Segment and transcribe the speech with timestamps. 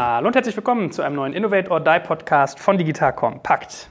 [0.00, 3.88] Hallo und herzlich willkommen zu einem neuen Innovate or Die Podcast von Digital Compact.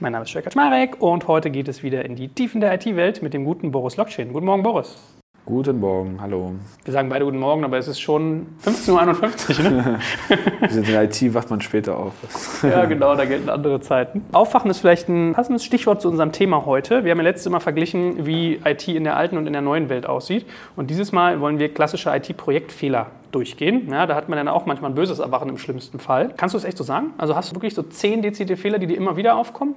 [0.00, 3.22] Mein Name ist Jörg Kaczmarek und heute geht es wieder in die Tiefen der IT-Welt
[3.22, 4.32] mit dem guten Boris Lokschin.
[4.32, 4.98] Guten Morgen, Boris.
[5.46, 6.52] Guten Morgen, hallo.
[6.84, 9.70] Wir sagen beide guten Morgen, aber es ist schon 15.51 Uhr.
[9.70, 9.98] Ne?
[10.60, 12.14] Wir sind in der IT, wacht man später auf.
[12.62, 14.24] ja, genau, da gelten andere Zeiten.
[14.32, 17.04] Aufwachen ist vielleicht ein passendes Stichwort zu unserem Thema heute.
[17.04, 19.90] Wir haben ja letztes Mal verglichen, wie IT in der alten und in der neuen
[19.90, 20.46] Welt aussieht.
[20.76, 23.90] Und dieses Mal wollen wir klassische IT-Projektfehler durchgehen.
[23.90, 26.32] Ja, da hat man dann auch manchmal ein böses Erwachen im schlimmsten Fall.
[26.38, 27.08] Kannst du es echt so sagen?
[27.18, 29.74] Also hast du wirklich so zehn dezidierte Fehler, die dir immer wieder aufkommen?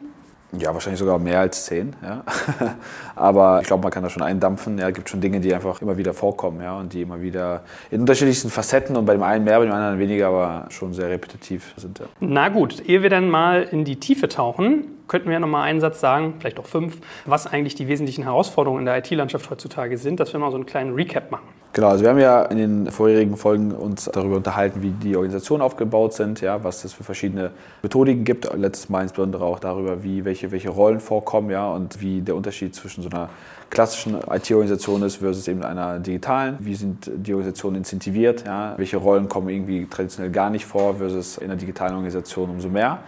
[0.53, 1.93] Ja, wahrscheinlich sogar mehr als zehn.
[2.01, 2.23] Ja.
[3.15, 4.77] Aber ich glaube, man kann da schon eindampfen.
[4.77, 7.63] Ja, es gibt schon Dinge, die einfach immer wieder vorkommen ja, und die immer wieder
[7.91, 11.09] in unterschiedlichsten Facetten und bei dem einen mehr, bei dem anderen weniger, aber schon sehr
[11.09, 11.99] repetitiv sind.
[11.99, 12.05] Ja.
[12.21, 15.81] Na gut, ehe wir dann mal in die Tiefe tauchen, könnten wir noch mal einen
[15.81, 20.19] Satz sagen, vielleicht auch fünf, was eigentlich die wesentlichen Herausforderungen in der IT-Landschaft heutzutage sind,
[20.19, 21.47] dass wir mal so einen kleinen Recap machen.
[21.73, 25.61] Genau, also wir haben ja in den vorherigen Folgen uns darüber unterhalten, wie die Organisationen
[25.61, 27.51] aufgebaut sind, ja, was es für verschiedene
[27.83, 28.51] Methodiken gibt.
[28.55, 32.73] Letztes Mal insbesondere auch darüber, wie welche, welche Rollen vorkommen, ja, und wie der Unterschied
[32.73, 33.29] zwischen so einer
[33.69, 36.57] klassischen IT-Organisation ist versus eben einer digitalen.
[36.59, 38.45] Wie sind die Organisationen incentiviert?
[38.45, 38.73] Ja?
[38.77, 42.99] Welche Rollen kommen irgendwie traditionell gar nicht vor versus in einer digitalen Organisation umso mehr?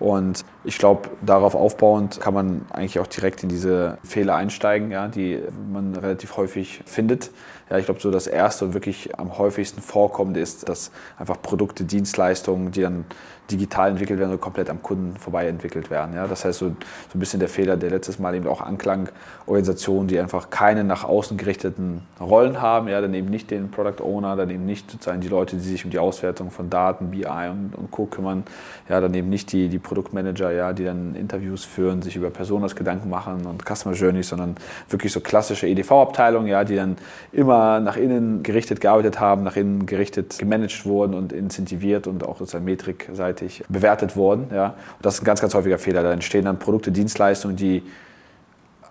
[0.00, 5.08] Und ich glaube, darauf aufbauend kann man eigentlich auch direkt in diese Fehler einsteigen, ja,
[5.08, 5.40] die
[5.72, 7.30] man relativ häufig findet.
[7.70, 11.84] Ja, ich glaube, so das erste und wirklich am häufigsten vorkommende ist, dass einfach Produkte,
[11.84, 13.04] Dienstleistungen, die dann
[13.50, 16.14] digital entwickelt werden, so komplett am Kunden vorbei entwickelt werden.
[16.14, 16.74] Ja, das heißt, so, so
[17.14, 19.08] ein bisschen der Fehler, der letztes Mal eben auch anklang,
[19.46, 24.02] Organisationen, die einfach keine nach außen gerichteten Rollen haben, ja, dann eben nicht den Product
[24.02, 27.24] Owner, dann eben nicht sozusagen die Leute, die sich um die Auswertung von Daten, BI
[27.24, 28.06] und, und Co.
[28.06, 28.44] kümmern,
[28.88, 32.76] ja, dann eben nicht die, die Produktmanager, ja, die dann Interviews führen, sich über Personas
[32.76, 34.56] Gedanken machen und Customer Journeys, sondern
[34.88, 36.96] wirklich so klassische EDV-Abteilungen, ja, die dann
[37.32, 42.38] immer nach innen gerichtet gearbeitet haben, nach innen gerichtet gemanagt wurden und incentiviert und auch
[42.38, 44.46] sozusagen metrikseitig bewertet wurden.
[44.52, 44.68] Ja.
[44.68, 46.02] Und das ist ein ganz, ganz häufiger Fehler.
[46.02, 47.82] Da entstehen dann Produkte, Dienstleistungen, die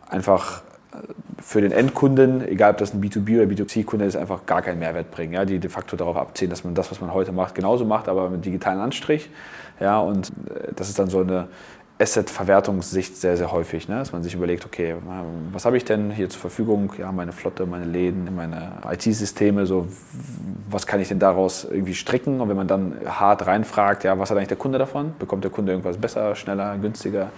[0.10, 0.62] einfach
[0.94, 0.98] äh,
[1.42, 5.12] für den Endkunden, egal ob das ein B2B oder B2C-Kunde ist, einfach gar keinen Mehrwert
[5.12, 5.34] bringen.
[5.34, 8.08] Ja, die de facto darauf abziehen, dass man das, was man heute macht, genauso macht,
[8.10, 9.30] aber mit digitalen Anstrich.
[9.80, 11.48] Ja, und äh, das ist dann so eine
[12.00, 13.96] Asset-Verwertungssicht sehr, sehr häufig, ne?
[13.96, 14.96] dass man sich überlegt, okay,
[15.52, 16.94] was habe ich denn hier zur Verfügung?
[17.00, 19.88] Ja, meine Flotte, meine Läden, meine IT-Systeme, so,
[20.70, 22.40] was kann ich denn daraus irgendwie stricken?
[22.40, 25.14] Und wenn man dann hart reinfragt, ja, was hat eigentlich der Kunde davon?
[25.18, 27.32] Bekommt der Kunde irgendwas besser, schneller, günstiger?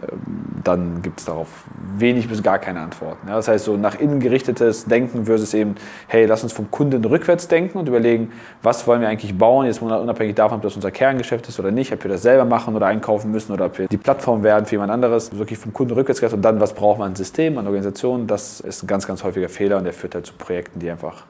[0.00, 0.20] Ähm,
[0.62, 1.48] dann gibt es darauf
[1.96, 3.26] wenig bis gar keine Antworten.
[3.26, 3.34] Ja?
[3.34, 5.74] Das heißt, so nach innen gerichtetes Denken versus eben,
[6.06, 8.30] hey, lass uns vom Kunden rückwärts denken und überlegen,
[8.62, 11.92] was wollen wir eigentlich bauen, jetzt unabhängig davon, ob das unser Kerngeschäft ist oder nicht,
[11.92, 14.74] ob wir das selber machen oder einkaufen müssen oder ob wir die Plattform werden für
[14.74, 18.26] jemand anderes, wirklich vom Kunden rückwärts und dann, was braucht man an System, an Organisation,
[18.26, 21.24] das ist ein ganz, ganz häufiger Fehler und der führt halt zu Projekten, die einfach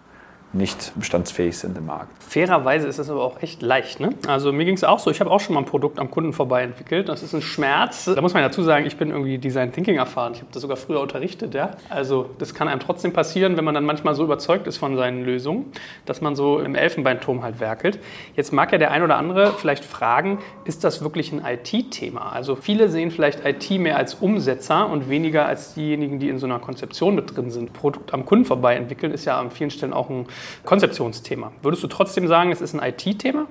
[0.54, 2.22] nicht bestandsfähig sind im Markt.
[2.22, 4.00] Fairerweise ist das aber auch echt leicht.
[4.00, 4.10] Ne?
[4.26, 6.32] Also mir ging es auch so, ich habe auch schon mal ein Produkt am Kunden
[6.32, 7.08] vorbei entwickelt.
[7.08, 8.04] Das ist ein Schmerz.
[8.04, 10.32] Da muss man dazu sagen, ich bin irgendwie Design Thinking erfahren.
[10.34, 11.54] Ich habe das sogar früher unterrichtet.
[11.54, 11.72] Ja?
[11.90, 15.24] Also das kann einem trotzdem passieren, wenn man dann manchmal so überzeugt ist von seinen
[15.24, 15.72] Lösungen,
[16.06, 17.98] dass man so im Elfenbeinturm halt werkelt.
[18.36, 22.32] Jetzt mag ja der ein oder andere vielleicht fragen, ist das wirklich ein IT-Thema?
[22.32, 26.46] Also viele sehen vielleicht IT mehr als Umsetzer und weniger als diejenigen, die in so
[26.46, 27.72] einer Konzeption mit drin sind.
[27.72, 30.26] Produkt am Kunden vorbei entwickeln ist ja an vielen Stellen auch ein
[30.64, 31.52] Konzeptionsthema.
[31.62, 33.46] Würdest du trotzdem sagen, es ist ein IT-Thema?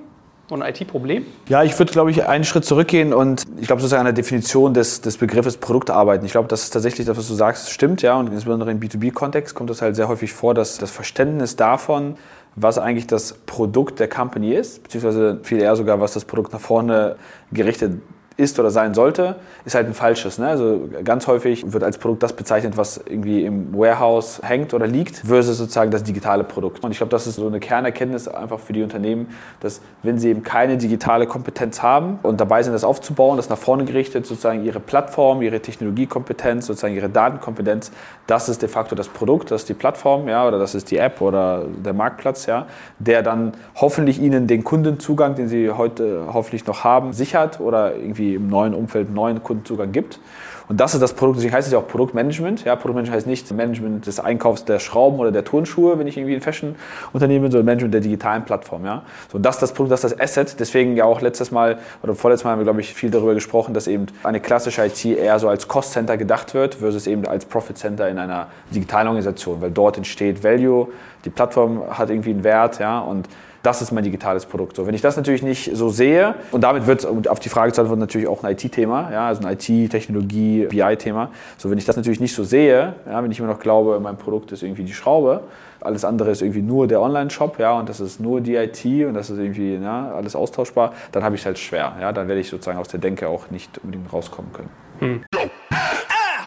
[0.50, 1.24] Und ein IT-Problem?
[1.48, 4.74] Ja, ich würde, glaube ich, einen Schritt zurückgehen und ich glaube sozusagen an der Definition
[4.74, 6.26] des, des Begriffes Produktarbeiten.
[6.26, 8.14] Ich glaube, das ist tatsächlich das, was du sagst, stimmt, ja.
[8.18, 12.16] Und insbesondere im B2B-Kontext kommt das halt sehr häufig vor, dass das Verständnis davon,
[12.56, 16.60] was eigentlich das Produkt der Company ist, beziehungsweise viel eher sogar, was das Produkt nach
[16.60, 17.16] vorne
[17.50, 18.02] gerichtet
[18.36, 20.38] ist oder sein sollte, ist halt ein falsches.
[20.38, 20.48] Ne?
[20.48, 25.18] Also ganz häufig wird als Produkt das bezeichnet, was irgendwie im Warehouse hängt oder liegt,
[25.18, 26.82] versus sozusagen das digitale Produkt.
[26.82, 29.28] Und ich glaube, das ist so eine Kernerkenntnis einfach für die Unternehmen,
[29.60, 33.58] dass wenn sie eben keine digitale Kompetenz haben und dabei sind, das aufzubauen, das nach
[33.58, 37.92] vorne gerichtet, sozusagen ihre Plattform, ihre Technologiekompetenz, sozusagen ihre Datenkompetenz,
[38.26, 40.96] das ist de facto das Produkt, das ist die Plattform, ja, oder das ist die
[40.96, 42.66] App oder der Marktplatz, ja,
[42.98, 48.23] der dann hoffentlich ihnen den Kundenzugang, den sie heute hoffentlich noch haben, sichert oder irgendwie
[48.24, 50.18] irgendwie im neuen Umfeld einen neuen Kundenzugang gibt.
[50.66, 52.64] Und das ist das Produkt, deswegen heißt es ja auch Produktmanagement.
[52.64, 56.34] Ja, Produktmanagement heißt nicht Management des Einkaufs der Schrauben oder der Turnschuhe, wenn ich irgendwie
[56.34, 58.86] ein Fashion-Unternehmen bin, sondern Management der digitalen Plattform.
[58.86, 59.02] Ja.
[59.30, 60.58] So, das ist das Produkt, das ist das Asset.
[60.58, 63.74] Deswegen ja auch letztes Mal oder vorletztes Mal haben wir, glaube ich, viel darüber gesprochen,
[63.74, 68.08] dass eben eine klassische IT eher so als Cost-Center gedacht wird, versus eben als Profit-Center
[68.08, 70.88] in einer digitalen Organisation, weil dort entsteht Value,
[71.26, 73.28] die Plattform hat irgendwie einen Wert, ja, und
[73.64, 74.76] das ist mein digitales Produkt.
[74.76, 77.80] So, wenn ich das natürlich nicht so sehe, und damit wird auf die Frage zu
[77.80, 81.30] antworten natürlich auch ein IT-Thema, ja, also ein IT-Technologie, BI-Thema.
[81.56, 84.16] So, wenn ich das natürlich nicht so sehe, ja, wenn ich immer noch glaube, mein
[84.16, 85.42] Produkt ist irgendwie die Schraube,
[85.80, 89.14] alles andere ist irgendwie nur der Online-Shop, ja, und das ist nur die IT und
[89.14, 91.96] das ist irgendwie ja, alles austauschbar, dann habe ich es halt schwer.
[92.00, 94.70] Ja, dann werde ich sozusagen aus der Denke auch nicht unbedingt rauskommen können.
[94.98, 95.24] Hm.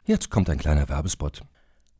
[0.06, 1.42] Jetzt kommt ein kleiner Werbespot.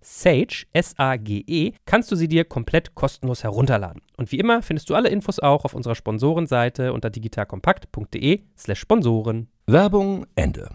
[0.00, 4.02] Sage, S-A-G-E, kannst du sie dir komplett kostenlos herunterladen.
[4.16, 9.48] Und wie immer findest du alle Infos auch auf unserer Sponsorenseite unter digitalkompakt.de slash Sponsoren.
[9.66, 10.70] Werbung Ende.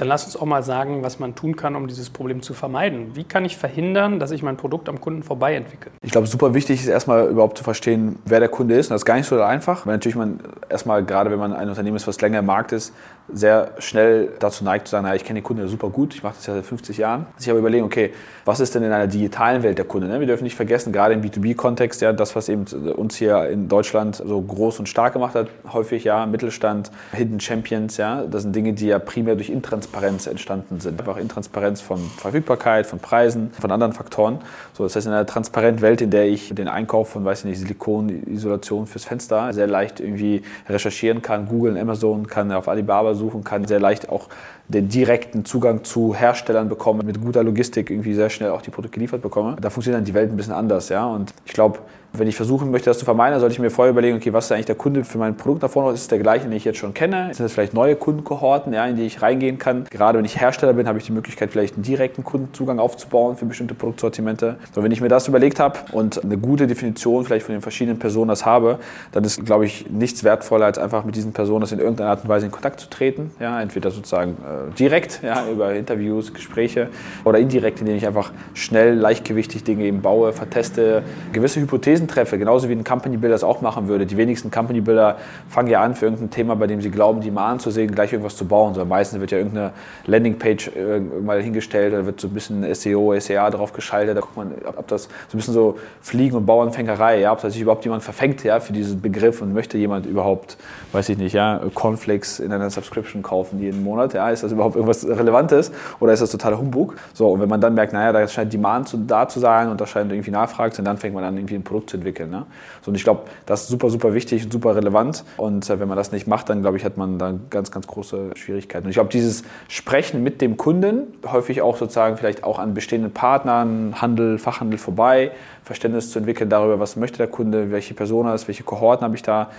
[0.00, 3.16] Dann lass uns auch mal sagen, was man tun kann, um dieses Problem zu vermeiden.
[3.16, 5.90] Wie kann ich verhindern, dass ich mein Produkt am Kunden vorbei entwickle?
[6.00, 8.86] Ich glaube, super wichtig ist erstmal überhaupt zu verstehen, wer der Kunde ist.
[8.86, 10.40] Und das ist gar nicht so einfach, weil natürlich man
[10.70, 12.94] erstmal, gerade wenn man ein Unternehmen ist, was länger im Markt ist,
[13.32, 16.22] sehr schnell dazu neigt zu sagen, naja, ich kenne den Kunden ja super gut, ich
[16.22, 17.26] mache das ja seit 50 Jahren.
[17.36, 18.12] Sich aber überlegen, okay,
[18.44, 20.08] was ist denn in einer digitalen Welt der Kunde?
[20.08, 20.20] Ne?
[20.20, 22.64] Wir dürfen nicht vergessen, gerade im B2B-Kontext, ja, das, was eben
[22.96, 27.96] uns hier in Deutschland so groß und stark gemacht hat, häufig ja, Mittelstand, Hidden Champions,
[27.96, 30.98] ja, das sind Dinge, die ja primär durch Intransparenz entstanden sind.
[31.00, 34.38] Einfach Intransparenz von Verfügbarkeit, von Preisen, von anderen Faktoren.
[34.72, 37.44] So, das heißt, in einer transparenten Welt, in der ich den Einkauf von, weiß ich
[37.44, 43.44] nicht, Silikonisolation fürs Fenster sehr leicht irgendwie recherchieren kann, googeln, Amazon, kann auf Alibaba suchen
[43.44, 44.28] kann, sehr leicht auch
[44.72, 48.94] den direkten Zugang zu Herstellern bekomme, mit guter Logistik irgendwie sehr schnell auch die Produkte
[48.94, 49.56] geliefert bekomme.
[49.60, 51.06] Da funktioniert dann die Welt ein bisschen anders, ja.
[51.06, 51.80] Und ich glaube,
[52.12, 54.52] wenn ich versuchen möchte, das zu vermeiden, sollte ich mir vorher überlegen, okay, was ist
[54.52, 55.92] eigentlich der Kunde für mein Produkt davor noch?
[55.92, 57.32] Ist es der gleiche, den ich jetzt schon kenne?
[57.32, 59.84] Sind das vielleicht neue Kundenkohorten, ja, in die ich reingehen kann?
[59.90, 63.46] Gerade wenn ich Hersteller bin, habe ich die Möglichkeit, vielleicht einen direkten Kundenzugang aufzubauen für
[63.46, 64.56] bestimmte Produktsortimente.
[64.74, 67.98] So, wenn ich mir das überlegt habe und eine gute Definition vielleicht von den verschiedenen
[67.98, 68.80] Personen das habe,
[69.12, 72.28] dann ist, glaube ich, nichts wertvoller, als einfach mit diesen Personen in irgendeiner Art und
[72.28, 73.30] Weise in Kontakt zu treten.
[73.38, 76.88] Ja, entweder sozusagen äh, direkt, ja, über Interviews, Gespräche
[77.24, 81.02] oder indirekt, indem ich einfach schnell, leichtgewichtig Dinge eben baue, verteste,
[81.32, 84.06] gewisse Hypothesen treffe, genauso wie ein Company Builder es auch machen würde.
[84.06, 85.16] Die wenigsten Company Builder
[85.48, 88.12] fangen ja an, für irgendein Thema, bei dem sie glauben, die Mahn zu sehen, gleich
[88.12, 88.74] irgendwas zu bauen.
[88.74, 89.72] So, meistens wird ja irgendeine
[90.06, 94.36] Landingpage äh, mal hingestellt, da wird so ein bisschen SEO, SEA drauf geschaltet, da guckt
[94.36, 98.02] man, ob das so ein bisschen so Fliegen- und Bauernfängerei, ja, ob sich überhaupt jemand
[98.02, 100.56] verfängt ja, für diesen Begriff und möchte jemand überhaupt,
[100.92, 104.76] weiß ich nicht, ja, Cornflakes in einer Subscription kaufen jeden Monat, ja, ist das überhaupt
[104.76, 106.96] irgendwas Relevantes oder ist das totaler Humbug?
[107.14, 109.80] So, und wenn man dann merkt, naja, da scheint Demand zu, da zu sein und
[109.80, 112.30] da scheint irgendwie Nachfrage zu sein, dann fängt man an, irgendwie ein Produkt zu entwickeln.
[112.30, 112.46] Ne?
[112.82, 115.24] So, und ich glaube, das ist super, super wichtig und super relevant.
[115.36, 117.86] Und äh, wenn man das nicht macht, dann glaube ich, hat man da ganz, ganz
[117.86, 118.86] große Schwierigkeiten.
[118.86, 123.12] Und ich glaube, dieses Sprechen mit dem Kunden, häufig auch sozusagen vielleicht auch an bestehenden
[123.12, 125.32] Partnern, Handel, Fachhandel vorbei,
[125.62, 129.14] Verständnis zu entwickeln darüber, was möchte der Kunde, welche Person er ist, welche Kohorten habe
[129.14, 129.50] ich da.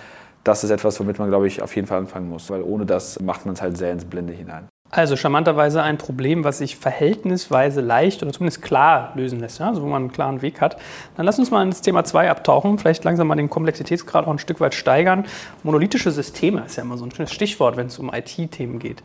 [0.44, 3.20] Das ist etwas, womit man, glaube ich, auf jeden Fall anfangen muss, weil ohne das
[3.20, 4.68] macht man es halt sehr ins Blinde hinein.
[4.94, 9.68] Also charmanterweise ein Problem, was sich verhältnisweise leicht oder zumindest klar lösen lässt, ja?
[9.68, 10.76] also wo man einen klaren Weg hat.
[11.16, 14.38] Dann lass uns mal ins Thema 2 abtauchen, vielleicht langsam mal den Komplexitätsgrad auch ein
[14.38, 15.24] Stück weit steigern.
[15.62, 19.02] Monolithische Systeme ist ja immer so ein schönes Stichwort, wenn es um IT-Themen geht.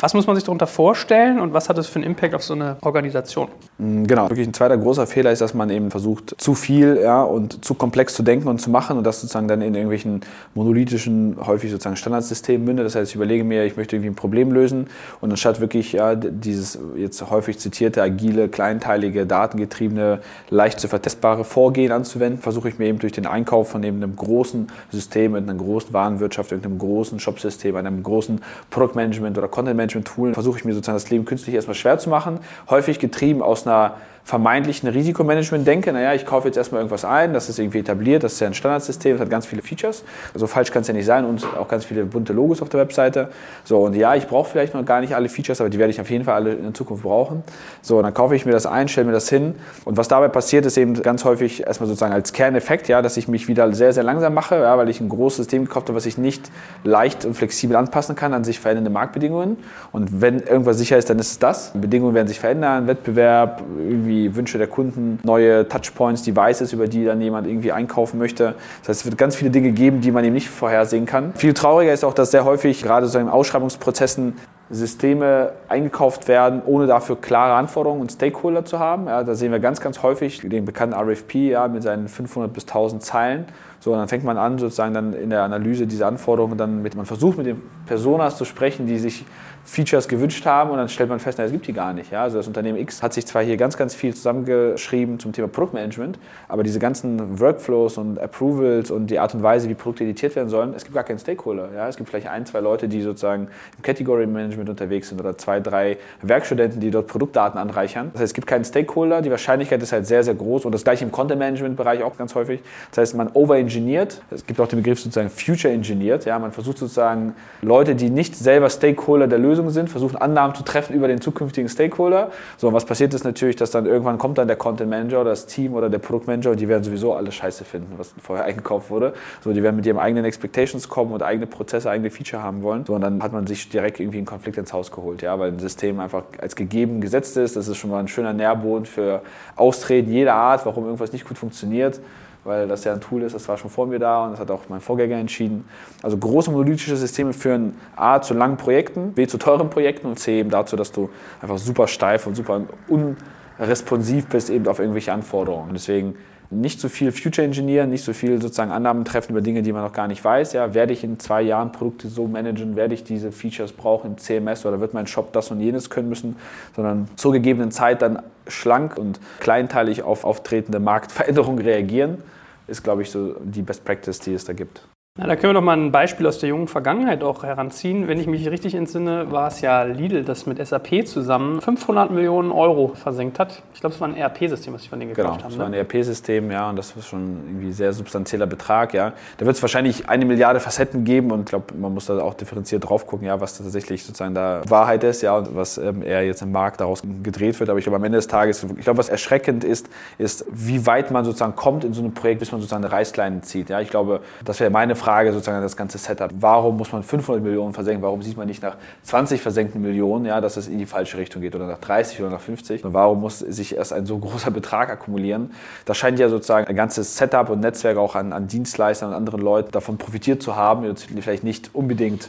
[0.00, 2.54] Was muss man sich darunter vorstellen und was hat das für einen Impact auf so
[2.54, 3.48] eine Organisation?
[3.78, 7.20] Mm, genau, wirklich ein zweiter großer Fehler ist, dass man eben versucht, zu viel ja,
[7.24, 10.20] und zu komplex zu denken und zu machen und das sozusagen dann in irgendwelchen
[10.54, 12.86] monolithischen, häufig sozusagen Standardsystemen mündet.
[12.86, 14.86] Das heißt, ich überlege mir, ich möchte irgendwie ein Problem lösen
[15.20, 21.90] und anstatt wirklich ja, dieses jetzt häufig zitierte, agile, kleinteilige, datengetriebene, leicht zu vertestbare Vorgehen
[21.90, 25.58] anzuwenden, versuche ich mir eben durch den Einkauf von eben einem großen System, mit einer
[25.58, 28.40] großen Warenwirtschaft, einem großen Shopsystem, einem großen
[28.70, 32.10] Produktmanagement oder Content Management Tool versuche ich mir sozusagen das Leben künstlich erstmal schwer zu
[32.10, 32.40] machen.
[32.70, 33.96] Häufig getrieben aus einer
[34.28, 38.34] vermeintlichen Risikomanagement denke, naja, ich kaufe jetzt erstmal irgendwas ein, das ist irgendwie etabliert, das
[38.34, 40.04] ist ja ein Standardsystem, das hat ganz viele Features.
[40.34, 42.78] Also falsch kann es ja nicht sein und auch ganz viele bunte Logos auf der
[42.78, 43.30] Webseite.
[43.64, 45.98] So, und ja, ich brauche vielleicht noch gar nicht alle Features, aber die werde ich
[46.02, 47.42] auf jeden Fall alle in Zukunft brauchen.
[47.80, 49.54] So, und dann kaufe ich mir das ein, stelle mir das hin.
[49.86, 53.28] Und was dabei passiert, ist eben ganz häufig erstmal sozusagen als Kerneffekt, ja, dass ich
[53.28, 56.04] mich wieder sehr, sehr langsam mache, ja, weil ich ein großes System gekauft habe, was
[56.04, 56.50] ich nicht
[56.84, 59.56] leicht und flexibel anpassen kann an sich verändernde Marktbedingungen.
[59.90, 61.72] Und wenn irgendwas sicher ist, dann ist es das.
[61.72, 67.20] Bedingungen werden sich verändern, Wettbewerb, irgendwie Wünsche der Kunden, neue Touchpoints, Devices, über die dann
[67.20, 68.54] jemand irgendwie einkaufen möchte.
[68.80, 71.32] Das heißt, es wird ganz viele Dinge geben, die man eben nicht vorhersehen kann.
[71.34, 74.34] Viel trauriger ist auch, dass sehr häufig gerade so in Ausschreibungsprozessen
[74.70, 79.06] Systeme eingekauft werden, ohne dafür klare Anforderungen und Stakeholder zu haben.
[79.06, 82.64] Ja, da sehen wir ganz, ganz häufig den bekannten RFP ja, mit seinen 500 bis
[82.64, 83.46] 1000 Zeilen.
[83.80, 87.06] So, dann fängt man an, sozusagen dann in der Analyse dieser Anforderungen, dann mit, man
[87.06, 89.24] versucht mit den Personas zu sprechen, die sich
[89.68, 92.10] Features gewünscht haben und dann stellt man fest, na, es gibt die gar nicht.
[92.10, 92.22] Ja?
[92.22, 96.18] Also das Unternehmen X hat sich zwar hier ganz, ganz viel zusammengeschrieben zum Thema Produktmanagement,
[96.48, 100.48] aber diese ganzen Workflows und Approvals und die Art und Weise, wie Produkte editiert werden
[100.48, 101.68] sollen, es gibt gar keinen Stakeholder.
[101.76, 101.86] Ja?
[101.86, 105.60] Es gibt vielleicht ein, zwei Leute, die sozusagen im Category Management unterwegs sind oder zwei,
[105.60, 108.08] drei Werkstudenten, die dort Produktdaten anreichern.
[108.14, 110.82] Das heißt, es gibt keinen Stakeholder, die Wahrscheinlichkeit ist halt sehr, sehr groß und das
[110.82, 112.60] gleiche im Content Management Bereich auch ganz häufig.
[112.90, 114.22] Das heißt, man overengineert.
[114.30, 116.24] Es gibt auch den Begriff sozusagen future engineert.
[116.24, 116.38] Ja?
[116.38, 120.62] Man versucht sozusagen Leute, die nicht selber Stakeholder der Lösung Lösungen sind, versuchen Annahmen zu
[120.62, 122.30] treffen über den zukünftigen Stakeholder.
[122.56, 125.30] So, und was passiert ist natürlich, dass dann irgendwann kommt dann der Content Manager oder
[125.30, 128.90] das Team oder der Produktmanager und die werden sowieso alles scheiße finden, was vorher eingekauft
[128.90, 129.14] wurde.
[129.42, 132.84] So, die werden mit ihren eigenen Expectations kommen und eigene Prozesse, eigene Feature haben wollen.
[132.86, 135.50] So, und dann hat man sich direkt irgendwie einen Konflikt ins Haus geholt, ja, weil
[135.50, 137.56] ein System einfach als gegeben gesetzt ist.
[137.56, 139.22] Das ist schon mal ein schöner Nährboden für
[139.56, 142.00] Austreten jeder Art, warum irgendwas nicht gut funktioniert
[142.48, 144.50] weil das ja ein Tool ist, das war schon vor mir da und das hat
[144.50, 145.68] auch mein Vorgänger entschieden.
[146.02, 150.40] Also große monolithische Systeme führen A zu langen Projekten, B zu teuren Projekten und C
[150.40, 155.70] eben dazu, dass du einfach super steif und super unresponsiv bist eben auf irgendwelche Anforderungen.
[155.74, 156.16] Deswegen
[156.50, 159.82] nicht so viel Future Engineeren, nicht so viel sozusagen Annahmen treffen über Dinge, die man
[159.82, 160.54] noch gar nicht weiß.
[160.54, 164.18] Ja, werde ich in zwei Jahren Produkte so managen, werde ich diese Features brauchen im
[164.18, 166.36] CMS oder wird mein Shop das und jenes können müssen,
[166.74, 172.22] sondern zur gegebenen Zeit dann schlank und kleinteilig auf auftretende Marktveränderungen reagieren
[172.68, 174.86] ist, glaube ich, so die Best Practice, die es da gibt.
[175.20, 178.06] Na, da können wir doch mal ein Beispiel aus der jungen Vergangenheit auch heranziehen.
[178.06, 182.52] Wenn ich mich richtig entsinne, war es ja Lidl, das mit SAP zusammen 500 Millionen
[182.52, 183.60] Euro versenkt hat.
[183.74, 185.54] Ich glaube, es war ein ERP-System, was sie von denen gekauft genau, haben.
[185.54, 185.58] Genau, es ne?
[185.58, 189.12] war ein ERP-System, ja, und das ist schon irgendwie ein sehr substanzieller Betrag, ja.
[189.38, 192.34] Da wird es wahrscheinlich eine Milliarde Facetten geben und ich glaube, man muss da auch
[192.34, 196.24] differenziert drauf gucken, ja, was tatsächlich sozusagen da Wahrheit ist, ja, und was ähm, eher
[196.24, 197.70] jetzt im Markt daraus gedreht wird.
[197.70, 201.10] Aber ich glaube, am Ende des Tages, ich glaube, was erschreckend ist, ist, wie weit
[201.10, 203.68] man sozusagen kommt in so einem Projekt, bis man sozusagen eine Reißleine zieht.
[203.68, 206.30] Ja, ich glaube, das wäre meine Frage sozusagen an das ganze Setup.
[206.40, 208.02] Warum muss man 500 Millionen versenken?
[208.02, 211.42] Warum sieht man nicht nach 20 versenkten Millionen, ja, dass es in die falsche Richtung
[211.42, 212.84] geht oder nach 30 oder nach 50?
[212.84, 215.52] Und warum muss sich erst ein so großer Betrag akkumulieren?
[215.84, 219.40] Da scheint ja sozusagen ein ganzes Setup und Netzwerk auch an, an Dienstleistern und anderen
[219.40, 222.28] Leuten davon profitiert zu haben, vielleicht nicht unbedingt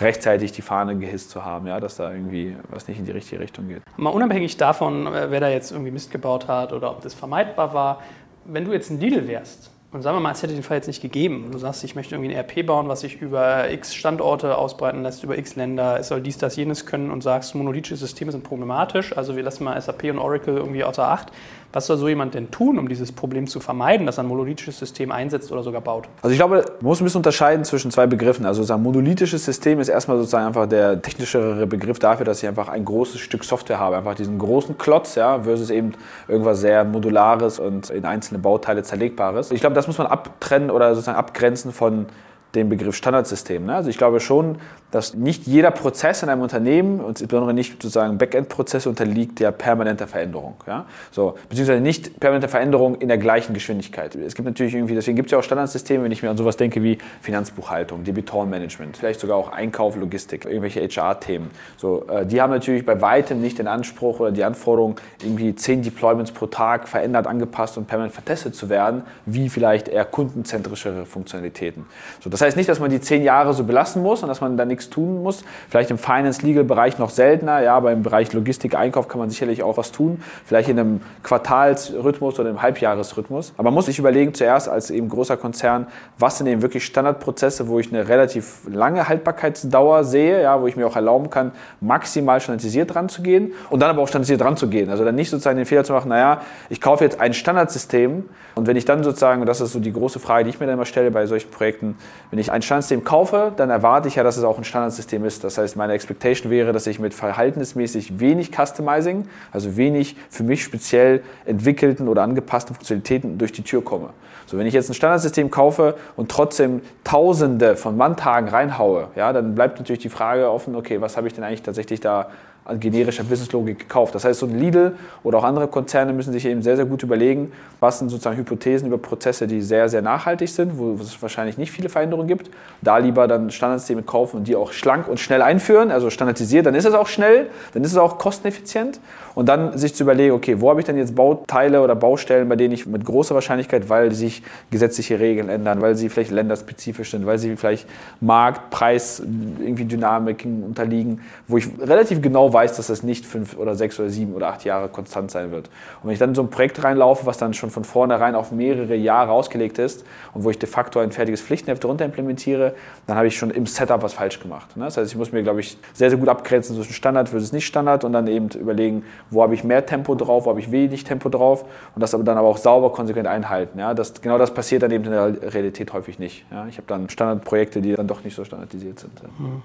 [0.00, 3.40] rechtzeitig die Fahne gehisst zu haben, ja, dass da irgendwie was nicht in die richtige
[3.40, 3.82] Richtung geht.
[3.96, 7.74] Mal unabhängig davon, äh, wer da jetzt irgendwie Mist gebaut hat oder ob das vermeidbar
[7.74, 8.00] war,
[8.44, 10.86] wenn du jetzt ein Lidl wärst und sagen wir mal, es hätte den Fall jetzt
[10.86, 11.50] nicht gegeben.
[11.52, 15.22] Du sagst, ich möchte irgendwie ein RP bauen, was sich über x Standorte ausbreiten lässt,
[15.22, 19.14] über x Länder, es soll dies, das, jenes können und sagst, monolithische Systeme sind problematisch,
[19.14, 21.30] also wir lassen mal SAP und Oracle irgendwie außer Acht.
[21.72, 24.78] Was soll so jemand denn tun, um dieses Problem zu vermeiden, dass er ein monolithisches
[24.78, 26.08] System einsetzt oder sogar baut?
[26.20, 28.44] Also ich glaube, man muss ein bisschen unterscheiden zwischen zwei Begriffen.
[28.44, 32.68] Also ein monolithisches System ist erstmal sozusagen einfach der technischere Begriff dafür, dass ich einfach
[32.68, 35.92] ein großes Stück Software habe, einfach diesen großen Klotz, ja, versus eben
[36.28, 39.50] irgendwas sehr modulares und in einzelne Bauteile zerlegbares.
[39.50, 42.06] Ich glaube, das muss man abtrennen oder sozusagen abgrenzen von
[42.54, 43.64] dem Begriff Standardsystem.
[43.64, 43.74] Ne?
[43.74, 44.58] Also ich glaube schon,
[44.92, 50.54] dass nicht jeder Prozess in einem Unternehmen insbesondere nicht sozusagen Backend-Prozesse unterliegt der permanenter Veränderung.
[50.66, 50.84] Ja?
[51.10, 54.14] So, beziehungsweise nicht permanenter Veränderung in der gleichen Geschwindigkeit.
[54.14, 56.58] Es gibt natürlich irgendwie, deswegen gibt es ja auch Standardsysteme, wenn ich mir an sowas
[56.58, 61.50] denke wie Finanzbuchhaltung, Debitorenmanagement, vielleicht sogar auch Einkauf, Logistik, irgendwelche HR-Themen.
[61.78, 65.82] So, äh, die haben natürlich bei weitem nicht den Anspruch oder die Anforderung, irgendwie zehn
[65.82, 71.86] Deployments pro Tag verändert, angepasst und permanent vertestet zu werden, wie vielleicht eher kundenzentrischere Funktionalitäten.
[72.20, 74.58] So, das heißt nicht, dass man die zehn Jahre so belassen muss und dass man
[74.58, 75.44] da nichts tun muss.
[75.68, 79.76] Vielleicht im Finance-Legal-Bereich noch seltener, ja, aber im Bereich Logistik, Einkauf kann man sicherlich auch
[79.76, 80.22] was tun.
[80.44, 83.52] Vielleicht in einem Quartalsrhythmus oder im Halbjahresrhythmus.
[83.56, 85.86] Aber man muss sich überlegen, zuerst als eben großer Konzern,
[86.18, 90.76] was sind eben wirklich Standardprozesse, wo ich eine relativ lange Haltbarkeitsdauer sehe, ja, wo ich
[90.76, 94.56] mir auch erlauben kann, maximal standardisiert dran zu gehen und dann aber auch standardisiert dran
[94.56, 94.90] zu gehen.
[94.90, 98.24] Also dann nicht sozusagen den Fehler zu machen, naja, ich kaufe jetzt ein Standardsystem
[98.54, 100.66] und wenn ich dann sozusagen, und das ist so die große Frage, die ich mir
[100.66, 101.96] dann immer stelle bei solchen Projekten,
[102.30, 105.44] Wenn ich ein Standardsystem kaufe, dann erwarte ich ja, dass es auch ein Standardsystem ist.
[105.44, 110.64] Das heißt, meine Expectation wäre, dass ich mit verhaltensmäßig wenig Customizing, also wenig für mich
[110.64, 114.10] speziell entwickelten oder angepassten Funktionalitäten durch die Tür komme.
[114.46, 119.54] So, wenn ich jetzt ein Standardsystem kaufe und trotzdem Tausende von Manntagen reinhaue, ja, dann
[119.54, 122.30] bleibt natürlich die Frage offen, okay, was habe ich denn eigentlich tatsächlich da
[122.64, 124.14] an generischer Businesslogik gekauft.
[124.14, 124.92] Das heißt, so ein Lidl
[125.24, 128.88] oder auch andere Konzerne müssen sich eben sehr, sehr gut überlegen, was sind sozusagen Hypothesen
[128.88, 132.50] über Prozesse, die sehr, sehr nachhaltig sind, wo es wahrscheinlich nicht viele Veränderungen gibt.
[132.80, 136.74] Da lieber dann Standardsysteme kaufen und die auch schlank und schnell einführen, also standardisiert, dann
[136.74, 139.00] ist es auch schnell, dann ist es auch kosteneffizient.
[139.34, 142.56] Und dann sich zu überlegen, okay, wo habe ich denn jetzt Bauteile oder Baustellen, bei
[142.56, 147.24] denen ich mit großer Wahrscheinlichkeit, weil sich gesetzliche Regeln ändern, weil sie vielleicht länderspezifisch sind,
[147.24, 147.88] weil sie vielleicht
[148.20, 153.74] Markt, Preis, irgendwie Dynamiken unterliegen, wo ich relativ genau weiß, dass das nicht fünf oder
[153.74, 155.68] sechs oder sieben oder acht Jahre konstant sein wird.
[156.02, 158.52] Und wenn ich dann in so ein Projekt reinlaufe, was dann schon von vornherein auf
[158.52, 160.04] mehrere Jahre ausgelegt ist
[160.34, 162.74] und wo ich de facto ein fertiges Pflichtenheft darunter implementiere,
[163.06, 164.76] dann habe ich schon im Setup was falsch gemacht.
[164.76, 164.84] Ne?
[164.84, 168.04] Das heißt, ich muss mir, glaube ich, sehr, sehr gut abgrenzen zwischen Standard versus Nicht-Standard
[168.04, 171.28] und dann eben überlegen, wo habe ich mehr Tempo drauf, wo habe ich wenig Tempo
[171.28, 173.78] drauf und das aber dann aber auch sauber, konsequent einhalten.
[173.96, 176.44] Das, genau das passiert dann eben in der Realität häufig nicht.
[176.68, 179.12] Ich habe dann Standardprojekte, die dann doch nicht so standardisiert sind.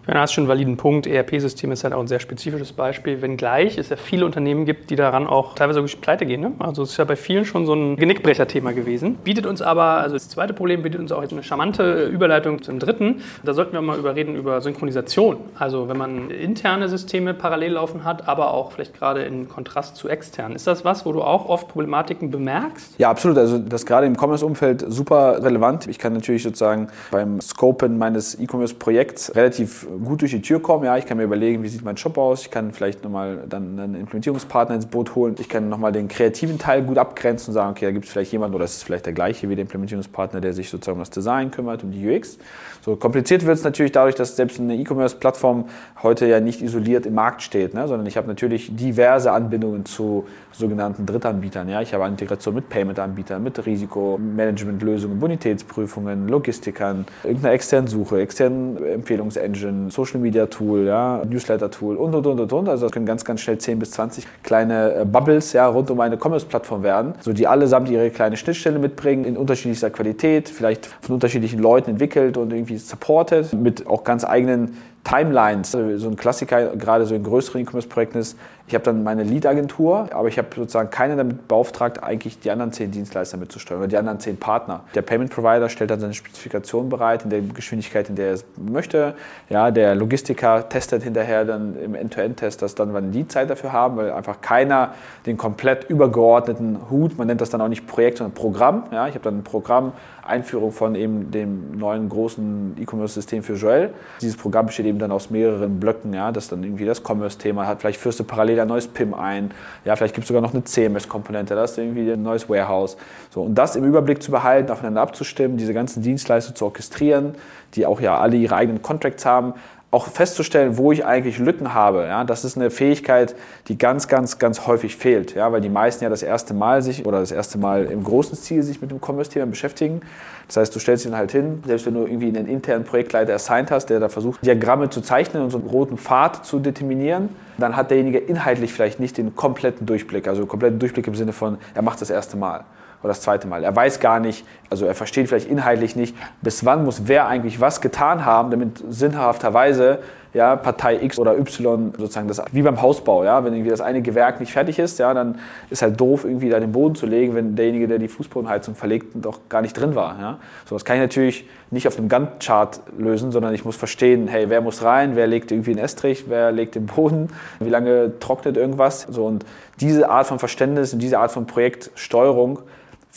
[0.08, 1.08] Ja, du hast schon einen validen Punkt.
[1.08, 4.96] ERP-System ist halt auch ein sehr spezifisches Beispiel, wenngleich es ja viele Unternehmen gibt, die
[4.96, 6.40] daran auch teilweise wirklich pleite gehen.
[6.40, 6.54] Ne?
[6.60, 9.16] Also es ist ja bei vielen schon so ein Genickbrecher-Thema gewesen.
[9.16, 12.80] Bietet uns aber, also das zweite Problem bietet uns auch jetzt eine charmante Überleitung zum
[12.80, 13.22] dritten.
[13.44, 15.38] Da sollten wir mal überreden über Synchronisation.
[15.60, 20.08] Also wenn man interne Systeme parallel laufen hat, aber auch vielleicht gerade in Kontrast zu
[20.08, 20.54] extern.
[20.54, 22.96] Ist das was, wo du auch oft Problematiken bemerkst?
[22.98, 23.38] Ja, absolut.
[23.38, 25.88] Also das gerade im Commerce-Umfeld super relevant.
[25.88, 30.86] Ich kann natürlich sozusagen beim Scopen meines E-Commerce-Projekts relativ gut durch die Tür kommen.
[30.86, 32.42] Ja, ich kann mir überlegen, wie sieht mein Shop aus.
[32.44, 35.36] Ich kann vielleicht nochmal dann einen Implementierungspartner ins Boot holen.
[35.40, 38.32] Ich kann nochmal den kreativen Teil gut abgrenzen und sagen, okay, da gibt es vielleicht
[38.32, 41.10] jemanden oder es ist vielleicht der gleiche wie der Implementierungspartner, der sich sozusagen um das
[41.10, 42.38] Design kümmert, um die UX.
[42.82, 45.66] So kompliziert wird es natürlich dadurch, dass selbst eine E-Commerce-Plattform
[46.04, 47.88] heute ja nicht isoliert im Markt steht, ne?
[47.88, 50.26] sondern ich habe natürlich diverse Anbindungen zu
[50.58, 51.70] sogenannten Drittanbietern.
[51.70, 51.82] Ja?
[51.82, 60.86] Ich habe Integration mit Payment-Anbietern, mit Risikomanagementlösungen, Bonitätsprüfungen, Logistikern, irgendeiner externen Suche, externen Empfehlungsengine, Social-Media-Tool,
[60.86, 61.22] ja?
[61.30, 62.70] Newsletter-Tool und, und, und, und, und.
[62.70, 66.00] Also das können ganz, ganz schnell 10 bis 20 kleine äh, Bubbles ja, rund um
[66.00, 71.16] eine Commerce-Plattform werden, so die allesamt ihre kleine Schnittstelle mitbringen, in unterschiedlichster Qualität, vielleicht von
[71.16, 75.72] unterschiedlichen Leuten entwickelt und irgendwie supported, mit auch ganz eigenen Timelines.
[75.72, 78.38] So ein Klassiker, gerade so in größeren E-Commerce-Projekten ist,
[78.70, 82.74] ich habe dann meine Lead-Agentur, aber ich habe sozusagen keinen damit beauftragt, eigentlich die anderen
[82.74, 84.82] zehn Dienstleister mitzusteuern oder die anderen zehn Partner.
[84.94, 89.14] Der Payment-Provider stellt dann seine Spezifikation bereit in der Geschwindigkeit, in der er es möchte.
[89.50, 93.96] Ja, der Logistiker testet hinterher dann im End-to-End-Test, dass dann wir eine Lead-Zeit dafür haben,
[93.96, 98.34] weil einfach keiner den komplett übergeordneten Hut, man nennt das dann auch nicht Projekt, sondern
[98.34, 98.84] Programm.
[98.92, 99.94] Ja, ich habe dann ein Programm,
[100.28, 103.92] Einführung von eben dem neuen großen E-Commerce-System für Joel.
[104.22, 107.82] Dieses Programm besteht eben dann aus mehreren Blöcken, ja, das dann irgendwie das Commerce-Thema hat.
[107.82, 109.52] Vielleicht führst du parallel ein neues PIM ein.
[109.86, 112.98] Ja, vielleicht gibt es sogar noch eine CMS-Komponente, das ist irgendwie ein neues Warehouse.
[113.30, 117.36] So, und das im Überblick zu behalten, aufeinander abzustimmen, diese ganzen Dienstleister zu orchestrieren,
[117.76, 119.54] die auch ja alle ihre eigenen Contracts haben,
[119.90, 122.06] auch festzustellen, wo ich eigentlich Lücken habe.
[122.06, 123.36] Ja, das ist eine Fähigkeit,
[123.70, 127.06] die ganz, ganz, ganz häufig fehlt, ja, weil die meisten ja das erste Mal sich
[127.06, 130.02] oder das erste Mal im großen Stil sich mit dem Commerce-Thema beschäftigen.
[130.48, 133.72] Das heißt, du stellst ihn halt hin, selbst wenn du irgendwie einen internen Projektleiter assigned
[133.72, 137.76] hast, der da versucht, Diagramme zu zeichnen und so einen roten Pfad zu determinieren, dann
[137.76, 141.82] hat derjenige inhaltlich vielleicht nicht den kompletten Durchblick, also kompletten Durchblick im Sinne von, er
[141.82, 142.66] macht das erste Mal
[143.02, 143.64] oder das zweite Mal.
[143.64, 147.62] Er weiß gar nicht, also er versteht vielleicht inhaltlich nicht, bis wann muss wer eigentlich
[147.62, 150.00] was getan haben, damit sinnhafterweise
[150.34, 154.02] ja, Partei X oder Y sozusagen das wie beim Hausbau, ja, wenn irgendwie das eine
[154.02, 157.34] Gewerk nicht fertig ist, ja, dann ist halt doof irgendwie da den Boden zu legen,
[157.34, 160.40] wenn derjenige, der die Fußbodenheizung verlegt, doch gar nicht drin war, ja.
[160.66, 164.50] So das kann ich natürlich nicht auf einem Gantt-Chart lösen, sondern ich muss verstehen, hey,
[164.50, 167.30] wer muss rein, wer legt irgendwie einen Estrich, wer legt den Boden,
[167.60, 169.44] wie lange trocknet irgendwas, so und
[169.80, 172.60] diese Art von Verständnis und diese Art von Projektsteuerung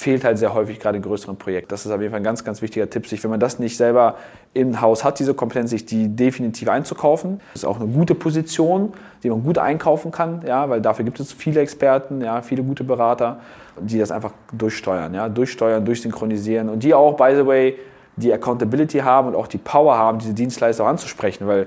[0.01, 1.69] fehlt halt sehr häufig gerade in größeren Projekten.
[1.69, 3.77] Das ist auf jeden Fall ein ganz, ganz wichtiger Tipp, sich, wenn man das nicht
[3.77, 4.17] selber
[4.55, 7.41] im Haus hat, diese Kompetenz, sich die definitiv einzukaufen.
[7.53, 11.21] Das ist auch eine gute Position, die man gut einkaufen kann, ja, weil dafür gibt
[11.21, 13.41] es viele Experten, ja, viele gute Berater,
[13.79, 17.77] die das einfach durchsteuern, ja, durchsteuern, durchsynchronisieren und die auch, by the way,
[18.17, 21.67] die Accountability haben und auch die Power haben, diese Dienstleister anzusprechen, weil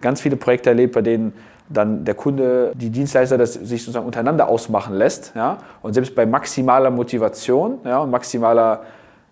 [0.00, 1.34] ganz viele Projekte erlebt, bei denen
[1.68, 5.32] dann der Kunde, die Dienstleister das sich sozusagen untereinander ausmachen lässt.
[5.34, 5.58] Ja?
[5.82, 8.82] Und selbst bei maximaler Motivation ja, und maximaler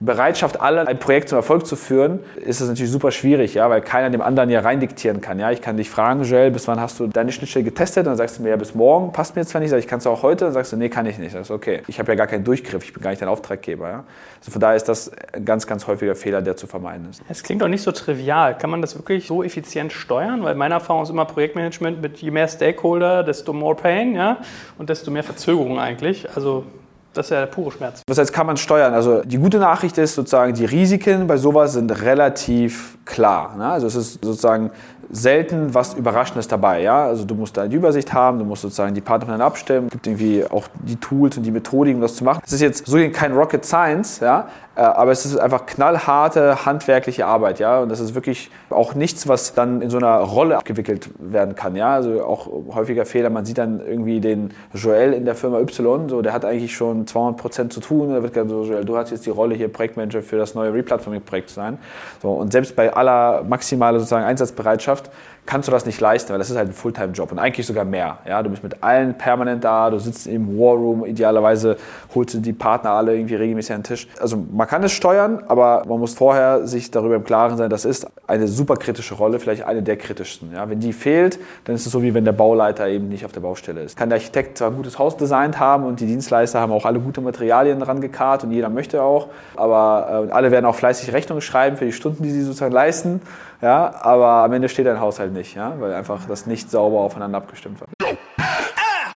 [0.04, 3.80] Bereitschaft aller, ein Projekt zum Erfolg zu führen, ist es natürlich super schwierig, ja, weil
[3.82, 5.38] keiner dem anderen ja reindiktieren kann.
[5.38, 5.50] Ja.
[5.50, 8.06] Ich kann dich fragen, Joel, bis wann hast du deine Schnittstelle getestet?
[8.06, 10.10] dann sagst du mir, ja, bis morgen, passt mir zwar nicht, sag ich, kannst du
[10.10, 10.46] auch heute?
[10.46, 11.32] Dann sagst du, nee, kann ich nicht.
[11.32, 13.88] Sagst du, okay, ich habe ja gar keinen Durchgriff, ich bin gar nicht dein Auftraggeber.
[13.88, 14.04] Ja.
[14.40, 17.22] Also von daher ist das ein ganz, ganz häufiger Fehler, der zu vermeiden ist.
[17.28, 18.58] Es klingt doch nicht so trivial.
[18.58, 20.42] Kann man das wirklich so effizient steuern?
[20.42, 24.38] Weil meine Erfahrung ist immer Projektmanagement mit je mehr Stakeholder, desto more pain, ja,
[24.78, 26.28] und desto mehr Verzögerung eigentlich.
[26.34, 26.64] Also
[27.14, 28.02] das ist ja der pure Schmerz.
[28.06, 28.94] Was heißt, kann man steuern?
[28.94, 33.54] Also die gute Nachricht ist sozusagen, die Risiken bei sowas sind relativ klar.
[33.56, 33.66] Ne?
[33.66, 34.70] Also es ist sozusagen
[35.10, 36.80] selten was Überraschendes dabei.
[36.80, 37.04] Ja?
[37.04, 39.86] Also du musst da eine Übersicht haben, du musst sozusagen die Partner miteinander abstimmen.
[39.88, 42.42] Es gibt irgendwie auch die Tools und die Methodiken, um das zu machen.
[42.44, 44.48] Es ist jetzt so kein Rocket Science, ja?
[44.74, 47.58] Äh, aber es ist einfach knallharte handwerkliche Arbeit.
[47.58, 47.80] Ja?
[47.80, 51.76] Und das ist wirklich auch nichts, was dann in so einer Rolle abgewickelt werden kann.
[51.76, 51.94] Ja?
[51.94, 53.30] Also auch häufiger Fehler.
[53.30, 57.06] Man sieht dann irgendwie den Joel in der Firma Y, so, der hat eigentlich schon
[57.06, 58.14] 200 Prozent zu tun.
[58.14, 60.72] Da wird gesagt, so, Joel, du hast jetzt die Rolle hier Projektmanager für das neue
[60.72, 61.78] Replatforming-Projekt zu sein.
[62.22, 65.10] So, und selbst bei aller maximalen sozusagen Einsatzbereitschaft
[65.46, 68.18] kannst du das nicht leisten, weil das ist halt ein Fulltime-Job und eigentlich sogar mehr.
[68.26, 71.76] Ja, du bist mit allen permanent da, du sitzt im War Room, idealerweise
[72.14, 74.08] holst du die Partner alle irgendwie regelmäßig an den Tisch.
[74.20, 77.84] Also man kann es steuern, aber man muss vorher sich darüber im Klaren sein, das
[77.84, 80.52] ist eine super kritische Rolle, vielleicht eine der kritischsten.
[80.52, 83.32] Ja, wenn die fehlt, dann ist es so wie wenn der Bauleiter eben nicht auf
[83.32, 83.96] der Baustelle ist.
[83.96, 87.00] Kann der Architekt zwar ein gutes Haus designt haben und die Dienstleister haben auch alle
[87.00, 91.42] gute Materialien dran gekarrt und jeder möchte auch, aber äh, alle werden auch fleißig Rechnungen
[91.42, 93.20] schreiben für die Stunden, die sie sozusagen leisten.
[93.62, 97.38] Ja, aber am Ende steht dein Haushalt nicht, ja, weil einfach das nicht sauber aufeinander
[97.38, 97.90] abgestimmt wird.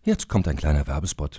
[0.02, 1.38] Jetzt kommt ein kleiner Werbespot.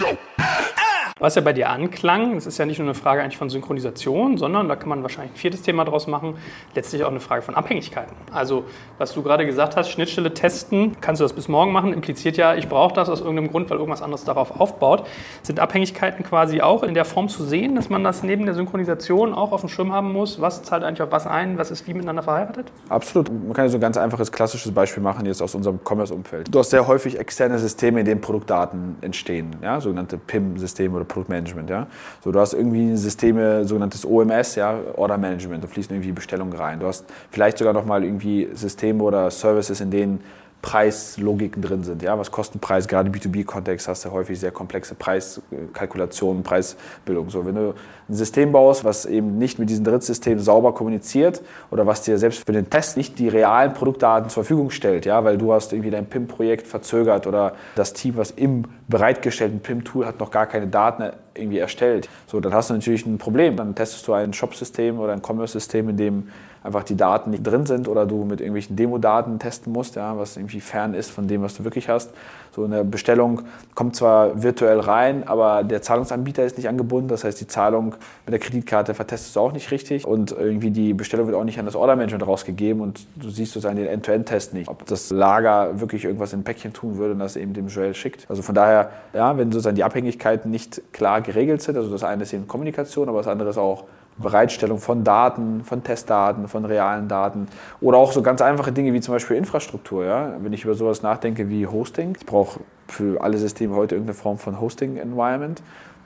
[1.21, 4.39] Was ja bei dir anklang, das ist ja nicht nur eine Frage eigentlich von Synchronisation,
[4.39, 6.33] sondern da kann man wahrscheinlich ein viertes Thema draus machen,
[6.73, 8.15] letztlich auch eine Frage von Abhängigkeiten.
[8.31, 8.65] Also,
[8.97, 12.55] was du gerade gesagt hast, Schnittstelle testen, kannst du das bis morgen machen, impliziert ja,
[12.55, 15.05] ich brauche das aus irgendeinem Grund, weil irgendwas anderes darauf aufbaut.
[15.43, 19.35] Sind Abhängigkeiten quasi auch in der Form zu sehen, dass man das neben der Synchronisation
[19.35, 20.41] auch auf dem Schirm haben muss?
[20.41, 21.59] Was zahlt eigentlich auf was ein?
[21.59, 22.71] Was ist wie miteinander verheiratet?
[22.89, 23.31] Absolut.
[23.31, 26.47] Man kann ja so ein ganz einfaches klassisches Beispiel machen, jetzt aus unserem Commerce-Umfeld.
[26.51, 29.79] Du hast sehr häufig externe Systeme, in denen Produktdaten entstehen, ja?
[29.79, 31.69] sogenannte PIM-Systeme oder Produktmanagement.
[31.69, 31.87] Ja?
[32.23, 34.79] So, du hast irgendwie Systeme, sogenanntes OMS, ja?
[34.95, 36.79] Order Management, da fließen irgendwie Bestellungen rein.
[36.79, 40.21] Du hast vielleicht sogar noch mal irgendwie Systeme oder Services, in denen
[40.61, 42.03] Preislogiken drin sind.
[42.03, 42.17] Ja?
[42.17, 42.87] Was kostet Preis?
[42.87, 47.29] Gerade im B2B-Kontext hast du häufig sehr komplexe Preiskalkulationen, Preisbildung.
[47.29, 47.73] So, wenn du
[48.09, 52.45] ein System baust, was eben nicht mit diesem Drittsystem sauber kommuniziert oder was dir selbst
[52.45, 55.23] für den Test nicht die realen Produktdaten zur Verfügung stellt, ja?
[55.23, 60.19] weil du hast irgendwie dein PIM-Projekt verzögert oder das Team, was im bereitgestellten PIM-Tool hat
[60.19, 62.09] noch gar keine Daten irgendwie erstellt.
[62.27, 63.55] So, dann hast du natürlich ein Problem.
[63.55, 66.27] Dann testest du ein Shop-System oder ein Commerce-System, in dem
[66.63, 70.37] einfach die Daten nicht drin sind oder du mit irgendwelchen Demo-Daten testen musst, ja, was
[70.37, 72.11] irgendwie fern ist von dem, was du wirklich hast.
[72.53, 73.43] So eine Bestellung
[73.75, 77.07] kommt zwar virtuell rein, aber der Zahlungsanbieter ist nicht angebunden.
[77.07, 77.95] Das heißt, die Zahlung
[78.25, 81.59] mit der Kreditkarte vertestest du auch nicht richtig und irgendwie die Bestellung wird auch nicht
[81.59, 86.03] an das Order-Management rausgegeben und du siehst sozusagen den End-to-End-Test nicht, ob das Lager wirklich
[86.03, 88.25] irgendwas in Päckchen tun würde und das eben dem Joel schickt.
[88.29, 92.23] Also von daher, ja, wenn sozusagen die Abhängigkeiten nicht klar geregelt sind, also das eine
[92.23, 93.85] ist eben Kommunikation, aber das andere ist auch
[94.17, 97.47] Bereitstellung von Daten, von Testdaten, von realen Daten
[97.79, 100.05] oder auch so ganz einfache Dinge wie zum Beispiel Infrastruktur.
[100.05, 100.33] Ja?
[100.39, 104.37] Wenn ich über sowas nachdenke wie Hosting, ich brauche für alle Systeme heute irgendeine Form
[104.37, 105.61] von Hosting-Environment.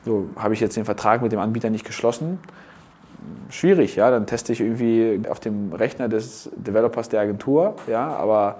[0.06, 2.40] So habe ich jetzt den Vertrag mit dem Anbieter nicht geschlossen.
[3.50, 4.12] Schwierig, ja.
[4.12, 8.58] Dann teste ich irgendwie auf dem Rechner des Developers der Agentur, ja, aber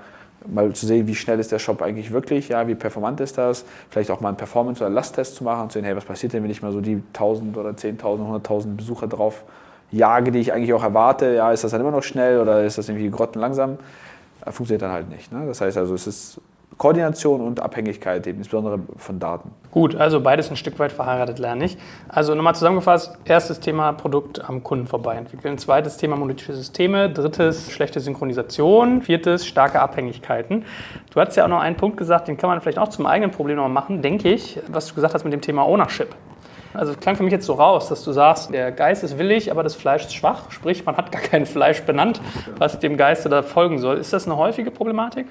[0.48, 3.66] mal zu sehen, wie schnell ist der Shop eigentlich wirklich, ja, wie performant ist das,
[3.90, 6.34] vielleicht auch mal einen Performance- oder Lasttest zu machen und zu sehen, hey, was passiert
[6.34, 9.44] denn, wenn ich mal so die 1000 oder 10.000, 100.000 Besucher drauf
[9.92, 12.78] jage, die ich eigentlich auch erwarte, ja, ist das dann immer noch schnell oder ist
[12.78, 13.78] das irgendwie grottenlangsam?
[14.48, 15.32] Funktioniert dann halt nicht.
[15.32, 15.46] Ne?
[15.48, 16.42] Das heißt also, es ist
[16.78, 19.52] Koordination und Abhängigkeit, eben insbesondere von Daten.
[19.72, 21.78] Gut, also beides ein Stück weit verheiratet lerne ich.
[22.10, 27.72] Also nochmal zusammengefasst, erstes Thema Produkt am Kunden vorbei entwickeln, zweites Thema monolithische Systeme, drittes
[27.72, 30.66] schlechte Synchronisation, viertes starke Abhängigkeiten.
[31.14, 33.32] Du hast ja auch noch einen Punkt gesagt, den kann man vielleicht auch zum eigenen
[33.32, 36.10] Problem noch machen, denke ich, was du gesagt hast mit dem Thema Ownership.
[36.74, 39.50] Also es klang für mich jetzt so raus, dass du sagst, der Geist ist willig,
[39.50, 40.52] aber das Fleisch ist schwach.
[40.52, 42.20] Sprich, man hat gar kein Fleisch benannt,
[42.58, 43.98] was dem Geiste da folgen soll.
[43.98, 45.28] Ist das eine häufige Problematik?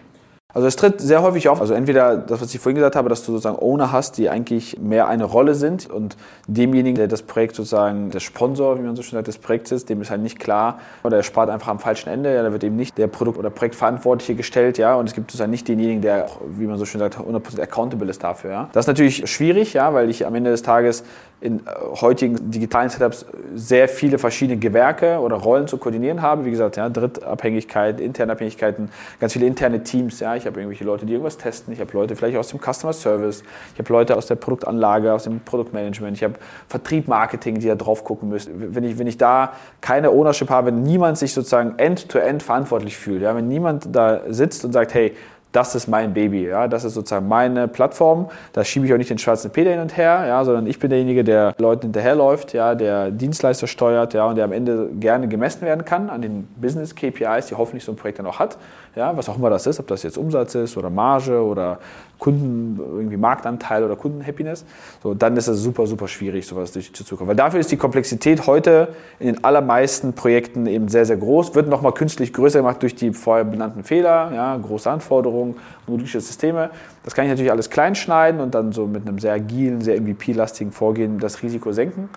[0.54, 1.60] Also es tritt sehr häufig auf.
[1.60, 4.78] Also entweder das, was ich vorhin gesagt habe, dass du sozusagen Owner hast, die eigentlich
[4.78, 9.02] mehr eine Rolle sind und demjenigen, der das Projekt sozusagen, der Sponsor, wie man so
[9.02, 11.80] schön sagt, des Projekts ist, dem ist halt nicht klar oder er spart einfach am
[11.80, 12.32] falschen Ende.
[12.32, 15.50] Ja, da wird eben nicht der Produkt- oder Projektverantwortliche gestellt, ja, und es gibt sozusagen
[15.50, 18.68] nicht denjenigen, der, wie man so schön sagt, 100% accountable ist dafür, ja.
[18.72, 21.02] Das ist natürlich schwierig, ja, weil ich am Ende des Tages
[21.44, 26.46] in äh, heutigen digitalen Setups sehr viele verschiedene Gewerke oder Rollen zu koordinieren habe.
[26.46, 28.88] Wie gesagt, ja, Drittabhängigkeit, interne Abhängigkeiten,
[29.20, 30.36] ganz viele interne Teams, ja.
[30.36, 31.74] Ich habe irgendwelche Leute, die irgendwas testen.
[31.74, 33.42] Ich habe Leute vielleicht aus dem Customer Service.
[33.74, 36.16] Ich habe Leute aus der Produktanlage, aus dem Produktmanagement.
[36.16, 36.34] Ich habe
[36.66, 38.74] Vertrieb, Marketing, die da drauf gucken müssen.
[38.74, 39.52] Wenn ich, wenn ich da
[39.82, 44.22] keine Ownership habe, wenn niemand sich sozusagen end-to-end -end verantwortlich fühlt, ja, wenn niemand da
[44.28, 45.14] sitzt und sagt, hey,
[45.54, 48.28] das ist mein Baby, ja, das ist sozusagen meine Plattform.
[48.52, 50.90] Da schiebe ich auch nicht den schwarzen Peter hin und her, ja, sondern ich bin
[50.90, 55.62] derjenige, der Leuten hinterherläuft, ja, der Dienstleister steuert, ja, und der am Ende gerne gemessen
[55.62, 58.58] werden kann an den Business KPIs, die hoffentlich so ein Projekt dann auch hat,
[58.96, 61.78] ja, was auch immer das ist, ob das jetzt Umsatz ist oder Marge oder
[62.18, 64.64] Kunden, irgendwie Marktanteil oder Kundenhappiness,
[65.02, 67.28] so, dann ist es super, super schwierig, sowas durch die Zukunft.
[67.28, 71.68] Weil dafür ist die Komplexität heute in den allermeisten Projekten eben sehr, sehr groß, wird
[71.68, 76.70] nochmal künstlich größer gemacht durch die vorher benannten Fehler, ja, große Anforderungen, modulische Systeme.
[77.02, 80.00] Das kann ich natürlich alles klein schneiden und dann so mit einem sehr agilen, sehr
[80.00, 82.08] MVP-lastigen Vorgehen das Risiko senken.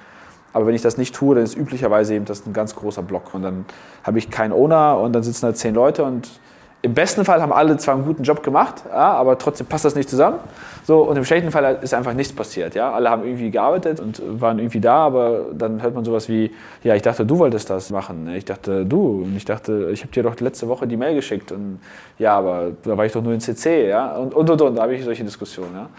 [0.54, 3.34] Aber wenn ich das nicht tue, dann ist üblicherweise eben das ein ganz großer Block.
[3.34, 3.66] Und dann
[4.04, 6.40] habe ich keinen Owner und dann sitzen da zehn Leute und
[6.84, 9.96] im besten Fall haben alle zwar einen guten Job gemacht, ja, aber trotzdem passt das
[9.96, 10.40] nicht zusammen.
[10.86, 12.76] So, und im schlechten Fall ist einfach nichts passiert.
[12.76, 12.94] Ja.
[12.94, 16.52] Alle haben irgendwie gearbeitet und waren irgendwie da, aber dann hört man sowas wie,
[16.84, 18.30] ja, ich dachte, du wolltest das machen.
[18.36, 19.24] Ich dachte, du.
[19.24, 21.52] Und ich dachte, ich habe dir doch letzte Woche die Mail geschickt.
[21.52, 21.80] Und
[22.20, 23.90] ja, aber da war ich doch nur in CC.
[23.90, 24.16] Ja.
[24.16, 24.76] Und, und, und, und.
[24.76, 25.74] Da habe ich solche Diskussionen.
[25.74, 25.90] Ja.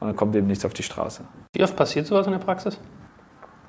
[0.00, 1.22] Und dann kommt eben nichts auf die Straße.
[1.52, 2.80] Wie oft passiert sowas in der Praxis?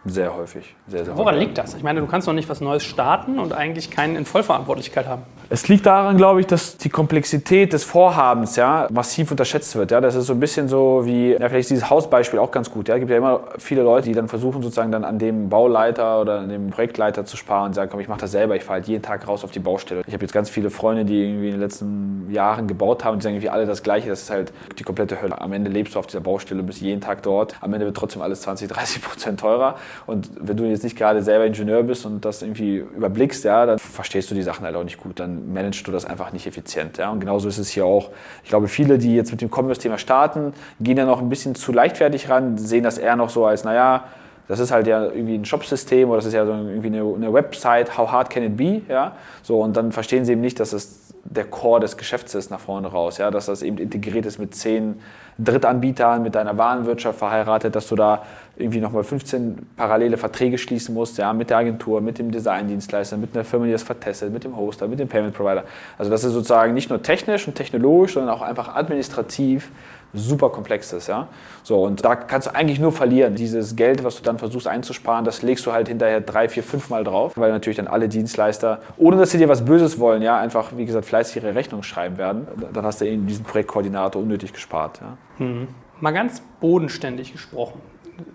[0.05, 0.75] Sehr häufig.
[0.87, 1.47] Sehr, sehr Woran häufig.
[1.47, 1.75] liegt das?
[1.75, 5.21] Ich meine, du kannst doch nicht was Neues starten und eigentlich keinen in Vollverantwortlichkeit haben.
[5.49, 9.91] Es liegt daran, glaube ich, dass die Komplexität des Vorhabens ja, massiv unterschätzt wird.
[9.91, 10.01] Ja.
[10.01, 12.89] Das ist so ein bisschen so wie, ja, vielleicht ist dieses Hausbeispiel auch ganz gut.
[12.89, 12.95] Ja.
[12.95, 16.39] Es gibt ja immer viele Leute, die dann versuchen, sozusagen dann an dem Bauleiter oder
[16.39, 18.87] an dem Projektleiter zu sparen und sagen, komm, ich mache das selber, ich fahre halt
[18.87, 20.01] jeden Tag raus auf die Baustelle.
[20.05, 23.23] Ich habe jetzt ganz viele Freunde, die irgendwie in den letzten Jahren gebaut haben, die
[23.23, 24.09] sagen irgendwie alle das Gleiche.
[24.09, 25.39] Das ist halt die komplette Hölle.
[25.39, 27.55] Am Ende lebst du auf dieser Baustelle, bist jeden Tag dort.
[27.61, 29.75] Am Ende wird trotzdem alles 20, 30 Prozent teurer.
[30.05, 33.79] Und wenn du jetzt nicht gerade selber Ingenieur bist und das irgendwie überblickst, ja, dann
[33.79, 35.19] verstehst du die Sachen halt auch nicht gut.
[35.19, 36.97] Dann managst du das einfach nicht effizient.
[36.97, 37.11] Ja.
[37.11, 38.09] Und genauso ist es hier auch.
[38.43, 41.71] Ich glaube, viele, die jetzt mit dem Commerce-Thema starten, gehen dann auch ein bisschen zu
[41.71, 44.05] leichtfertig ran, sehen das eher noch so als, naja,
[44.47, 47.33] das ist halt ja irgendwie ein Shopsystem oder das ist ja so irgendwie eine, eine
[47.33, 48.81] Website, how hard can it be?
[48.89, 49.15] Ja?
[49.41, 52.59] So, und dann verstehen sie eben nicht, dass es der Core des Geschäfts ist nach
[52.59, 53.31] vorne raus, ja?
[53.31, 54.99] dass das eben integriert ist mit zehn
[55.39, 58.23] Drittanbietern, mit deiner Warenwirtschaft verheiratet, dass du da
[58.55, 63.33] irgendwie nochmal 15 parallele Verträge schließen musst, ja, mit der Agentur, mit dem Designdienstleister, mit
[63.33, 65.63] einer Firma, die das vertestet, mit dem Hoster, mit dem Payment Provider.
[65.97, 69.71] Also das ist sozusagen nicht nur technisch und technologisch, sondern auch einfach administrativ
[70.13, 71.07] super komplex ist.
[71.07, 71.27] Ja?
[71.63, 73.35] So, und da kannst du eigentlich nur verlieren.
[73.35, 76.89] Dieses Geld, was du dann versuchst einzusparen, das legst du halt hinterher drei, vier, fünf
[76.89, 80.37] Mal drauf, weil natürlich dann alle Dienstleister, ohne dass sie dir was Böses wollen, ja,
[80.37, 82.47] einfach, wie gesagt, fleißig ihre Rechnung schreiben werden.
[82.73, 85.01] Dann hast du eben diesen Projektkoordinator unnötig gespart.
[85.01, 85.45] Ja?
[85.45, 85.67] Mhm.
[85.99, 87.79] Mal ganz bodenständig gesprochen.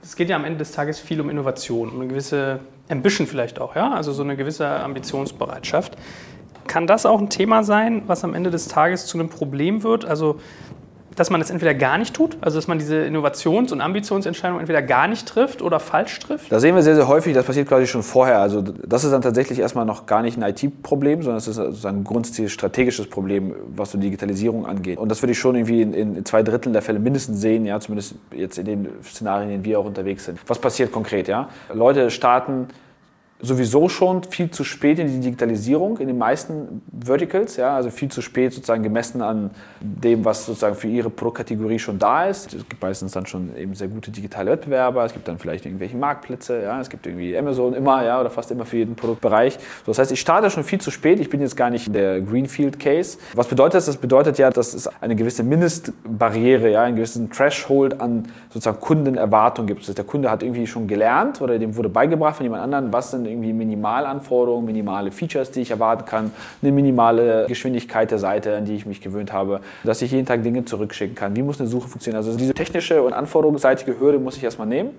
[0.03, 3.61] Es geht ja am Ende des Tages viel um Innovation, um eine gewisse Ambition vielleicht
[3.61, 5.97] auch, ja, also so eine gewisse Ambitionsbereitschaft.
[6.67, 10.05] Kann das auch ein Thema sein, was am Ende des Tages zu einem Problem wird?
[10.05, 10.41] Also
[11.19, 14.83] dass man es entweder gar nicht tut, also dass man diese Innovations- und Ambitionsentscheidung entweder
[14.83, 16.53] gar nicht trifft oder falsch trifft?
[16.53, 18.39] Da sehen wir sehr, sehr häufig, das passiert quasi schon vorher.
[18.39, 22.05] Also das ist dann tatsächlich erstmal noch gar nicht ein IT-Problem, sondern es ist ein
[22.05, 24.99] grundsätzliches strategisches Problem, was so Digitalisierung angeht.
[24.99, 27.81] Und das würde ich schon irgendwie in, in zwei Dritteln der Fälle mindestens sehen, ja,
[27.81, 30.39] zumindest jetzt in den Szenarien, in denen wir auch unterwegs sind.
[30.47, 31.49] Was passiert konkret, ja?
[31.73, 32.69] Leute starten
[33.41, 38.11] sowieso schon viel zu spät in die Digitalisierung in den meisten Verticals, ja, also viel
[38.11, 42.53] zu spät sozusagen gemessen an dem, was sozusagen für ihre Produktkategorie schon da ist.
[42.53, 45.97] Es gibt meistens dann schon eben sehr gute digitale Wettbewerber, es gibt dann vielleicht irgendwelche
[45.97, 49.55] Marktplätze, ja, es gibt irgendwie Amazon immer, ja, oder fast immer für jeden Produktbereich.
[49.55, 52.21] So, das heißt, ich starte schon viel zu spät, ich bin jetzt gar nicht der
[52.21, 53.19] Greenfield Case.
[53.35, 53.87] Was bedeutet das?
[53.87, 59.67] Das bedeutet ja, dass es eine gewisse Mindestbarriere, ja, einen gewissen Threshold an sozusagen Kundenerwartung
[59.67, 59.83] gibt.
[59.83, 62.93] Das heißt, der Kunde hat irgendwie schon gelernt oder dem wurde beigebracht von jemand anderem,
[62.93, 68.57] was sind irgendwie Minimalanforderungen, minimale Features, die ich erwarten kann, eine minimale Geschwindigkeit der Seite,
[68.57, 71.37] an die ich mich gewöhnt habe, dass ich jeden Tag Dinge zurückschicken kann.
[71.37, 72.25] Wie muss eine Suche funktionieren?
[72.25, 74.91] Also diese technische und anforderungsseitige Hürde muss ich erstmal nehmen.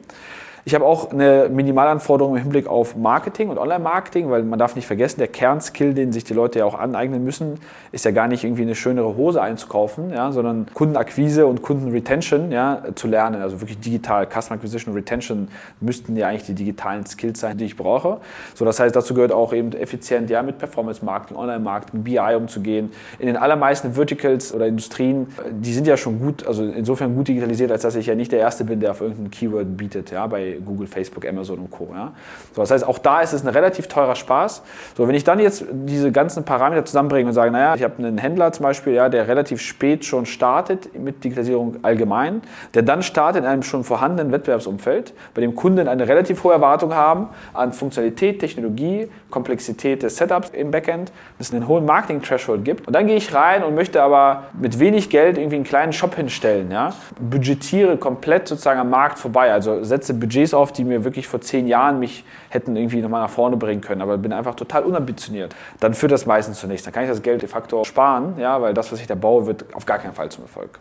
[0.66, 4.88] Ich habe auch eine Minimalanforderung im Hinblick auf Marketing und Online-Marketing, weil man darf nicht
[4.88, 7.60] vergessen, der Kernskill, den sich die Leute ja auch aneignen müssen,
[7.92, 12.84] ist ja gar nicht irgendwie eine schönere Hose einzukaufen, ja, sondern Kundenakquise und Kundenretention ja,
[12.96, 13.42] zu lernen.
[13.42, 15.48] Also wirklich digital, Customer Acquisition Retention
[15.80, 18.18] müssten ja eigentlich die digitalen Skills sein, die ich brauche.
[18.54, 22.92] So, das heißt, dazu gehört auch eben effizient ja, mit Performance-Marketing, Online-Marketing, BI umzugehen.
[23.18, 27.72] In den allermeisten Verticals oder Industrien, die sind ja schon gut, also insofern gut digitalisiert,
[27.72, 30.12] als dass ich ja nicht der Erste bin, der auf irgendein Keyword bietet.
[30.12, 31.90] Ja, bei Google, Facebook, Amazon und Co.
[31.94, 32.14] Ja?
[32.54, 34.62] So, das heißt, auch da ist es ein relativ teurer Spaß.
[34.98, 38.18] So, wenn ich dann jetzt diese ganzen Parameter zusammenbringe und sage, naja, ich habe einen
[38.18, 42.42] Händler zum Beispiel, ja, der relativ spät schon startet mit Digitalisierung allgemein,
[42.74, 46.94] der dann startet in einem schon vorhandenen Wettbewerbsumfeld, bei dem Kunden eine relativ hohe Erwartung
[46.94, 52.88] haben an Funktionalität, Technologie, Komplexität des Setups im Backend, dass es einen hohen Marketing-Threshold gibt.
[52.88, 56.16] Und dann gehe ich rein und möchte aber mit wenig Geld irgendwie einen kleinen Shop
[56.16, 56.94] hinstellen, ja?
[57.20, 61.42] budgetiere komplett sozusagen am Markt vorbei, also setze Budget Budgets auf, die mir wirklich vor
[61.42, 65.54] zehn Jahren mich hätten irgendwie nochmal nach vorne bringen können, aber bin einfach total unambitioniert.
[65.80, 66.86] Dann führt das meistens zunächst.
[66.86, 69.46] Dann kann ich das Geld de facto sparen, ja, weil das, was ich da baue,
[69.46, 70.80] wird auf gar keinen Fall zum Erfolg.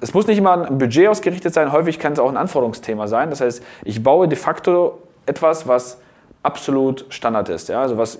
[0.00, 3.30] Es muss nicht immer ein Budget ausgerichtet sein, häufig kann es auch ein Anforderungsthema sein.
[3.30, 5.98] Das heißt, ich baue de facto etwas, was
[6.42, 7.68] absolut Standard ist.
[7.68, 7.82] Ja?
[7.82, 8.18] Also was,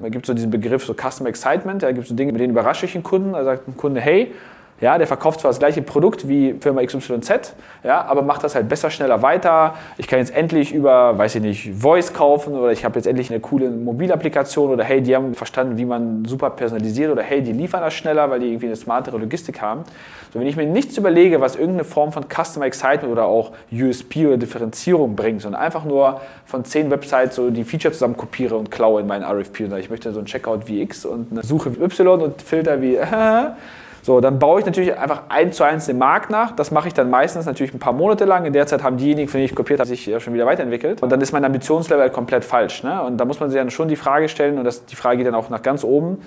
[0.00, 2.50] man gibt so diesen Begriff so Custom Excitement, da gibt es so Dinge, mit denen
[2.52, 3.32] überrasche ich einen Kunden.
[3.32, 4.34] Da sagt ein Kunde, hey,
[4.80, 8.68] ja, der verkauft zwar das gleiche Produkt wie Firma XYZ, ja, aber macht das halt
[8.68, 9.74] besser, schneller weiter.
[9.98, 13.30] Ich kann jetzt endlich über, weiß ich nicht, Voice kaufen oder ich habe jetzt endlich
[13.30, 17.52] eine coole Mobilapplikation oder hey, die haben verstanden, wie man super personalisiert oder hey, die
[17.52, 19.84] liefern das schneller, weil die irgendwie eine smartere Logistik haben.
[20.32, 24.26] So, wenn ich mir nichts überlege, was irgendeine Form von Customer Excitement oder auch USP
[24.26, 28.72] oder Differenzierung bringt, sondern einfach nur von zehn Websites so die Feature zusammen kopiere und
[28.72, 31.44] klaue in meinen RFP und sage, ich möchte so ein Checkout wie X und eine
[31.44, 32.98] Suche wie Y und Filter wie
[34.04, 36.52] So, dann baue ich natürlich einfach eins zu eins den Markt nach.
[36.52, 38.44] Das mache ich dann meistens natürlich ein paar Monate lang.
[38.44, 41.02] In der Zeit haben diejenigen, von denen ich kopiert habe, sich ja schon wieder weiterentwickelt.
[41.02, 42.82] Und dann ist mein Ambitionslevel komplett falsch.
[42.82, 43.02] Ne?
[43.02, 45.26] Und da muss man sich dann schon die Frage stellen, und das, die Frage geht
[45.26, 46.18] dann auch nach ganz oben,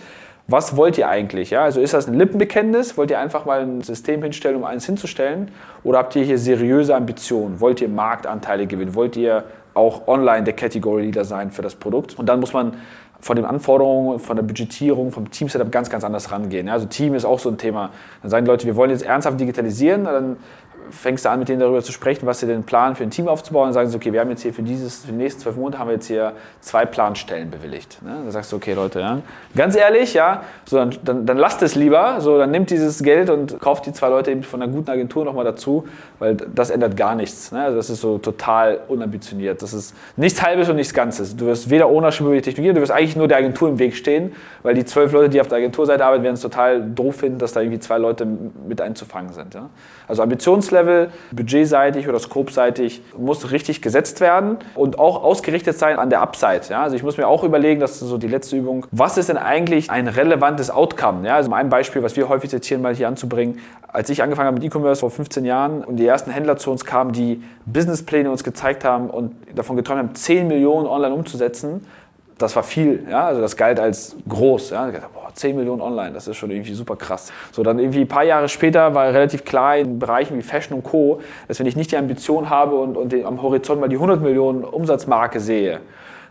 [0.48, 1.52] was wollt ihr eigentlich?
[1.52, 1.66] Ja?
[1.66, 2.98] Also ist das ein Lippenbekenntnis?
[2.98, 5.52] Wollt ihr einfach mal ein System hinstellen, um eins hinzustellen?
[5.84, 7.60] Oder habt ihr hier seriöse Ambitionen?
[7.62, 8.96] Wollt ihr Marktanteile gewinnen?
[8.96, 9.44] Wollt ihr
[9.76, 12.18] auch online der Category Leader sein für das Produkt?
[12.18, 12.74] Und dann muss man
[13.20, 16.70] von den Anforderungen, von der Budgetierung, vom Team-Setup ganz, ganz anders rangehen.
[16.70, 17.90] Also Team ist auch so ein Thema.
[18.22, 20.38] Dann sagen die Leute, wir wollen jetzt ernsthaft digitalisieren, dann
[20.92, 23.28] fängst du an, mit denen darüber zu sprechen, was sie denn planen, für ein Team
[23.28, 23.68] aufzubauen.
[23.68, 25.80] Dann sagen sie, okay, wir haben jetzt hier für, dieses, für die nächsten zwölf Monate
[25.80, 28.02] haben wir jetzt hier zwei Planstellen bewilligt.
[28.02, 28.12] Ne?
[28.24, 29.20] Dann sagst du, okay, Leute, ja,
[29.56, 33.30] ganz ehrlich, ja, so, dann, dann, dann lasst es lieber, so, dann nimmt dieses Geld
[33.30, 35.88] und kauft die zwei Leute eben von einer guten Agentur nochmal dazu,
[36.20, 37.52] weil das ändert gar nichts.
[37.52, 37.62] Ne?
[37.64, 39.62] Also das ist so total unambitioniert.
[39.62, 41.36] Das ist nichts Halbes und nichts Ganzes.
[41.36, 43.96] Du wirst weder Ownership über die Technologie, du wirst eigentlich nur der Agentur im Weg
[43.96, 47.40] stehen, weil die zwölf Leute, die auf der Agenturseite arbeiten, werden es total doof finden,
[47.40, 49.54] dass da irgendwie zwei Leute mit einzufangen sind.
[49.54, 49.70] Ja?
[50.08, 50.77] Also Ambitionslevel,
[51.32, 56.62] budgetseitig oder skopseitig muss richtig gesetzt werden und auch ausgerichtet sein an der Upside.
[56.70, 56.84] Ja?
[56.84, 59.38] Also ich muss mir auch überlegen, das ist so die letzte Übung, was ist denn
[59.38, 61.28] eigentlich ein relevantes Outcome?
[61.28, 61.36] Ja?
[61.36, 63.60] Also ein Beispiel, was wir häufig zitieren, mal hier anzubringen.
[63.88, 66.86] Als ich angefangen habe mit E-Commerce vor 15 Jahren und die ersten Händler zu uns
[66.86, 71.86] kamen, die Businesspläne uns gezeigt haben und davon geträumt haben, 10 Millionen online umzusetzen,
[72.38, 74.70] das war viel, ja, also das galt als groß.
[74.72, 74.88] Ja.
[74.88, 77.32] Ich dachte, boah, 10 Millionen online, das ist schon irgendwie super krass.
[77.52, 80.84] So, dann irgendwie ein paar Jahre später war relativ klar in Bereichen wie Fashion und
[80.84, 83.96] Co., dass wenn ich nicht die Ambition habe und, und den, am Horizont mal die
[83.96, 85.80] 100 Millionen Umsatzmarke sehe,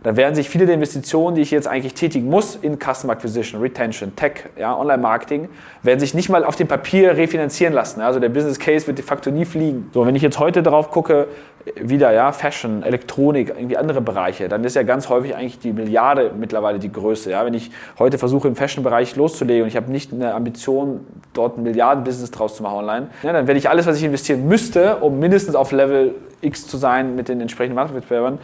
[0.03, 3.61] dann werden sich viele der Investitionen, die ich jetzt eigentlich tätigen muss in Customer Acquisition,
[3.61, 5.49] Retention, Tech, ja, Online-Marketing,
[5.83, 8.01] werden sich nicht mal auf dem Papier refinanzieren lassen.
[8.01, 9.91] Also der Business Case wird de facto nie fliegen.
[9.93, 11.29] So, wenn ich jetzt heute darauf gucke,
[11.75, 16.31] wieder ja, Fashion, Elektronik, irgendwie andere Bereiche, dann ist ja ganz häufig eigentlich die Milliarde
[16.39, 17.31] mittlerweile die Größe.
[17.31, 17.45] Ja?
[17.45, 21.01] Wenn ich heute versuche, im Fashion-Bereich loszulegen und ich habe nicht eine Ambition,
[21.33, 24.47] dort ein Milliarden-Business draus zu machen online, ja, dann werde ich alles, was ich investieren
[24.47, 28.39] müsste, um mindestens auf Level X zu sein mit den entsprechenden Marktwettbewerbern,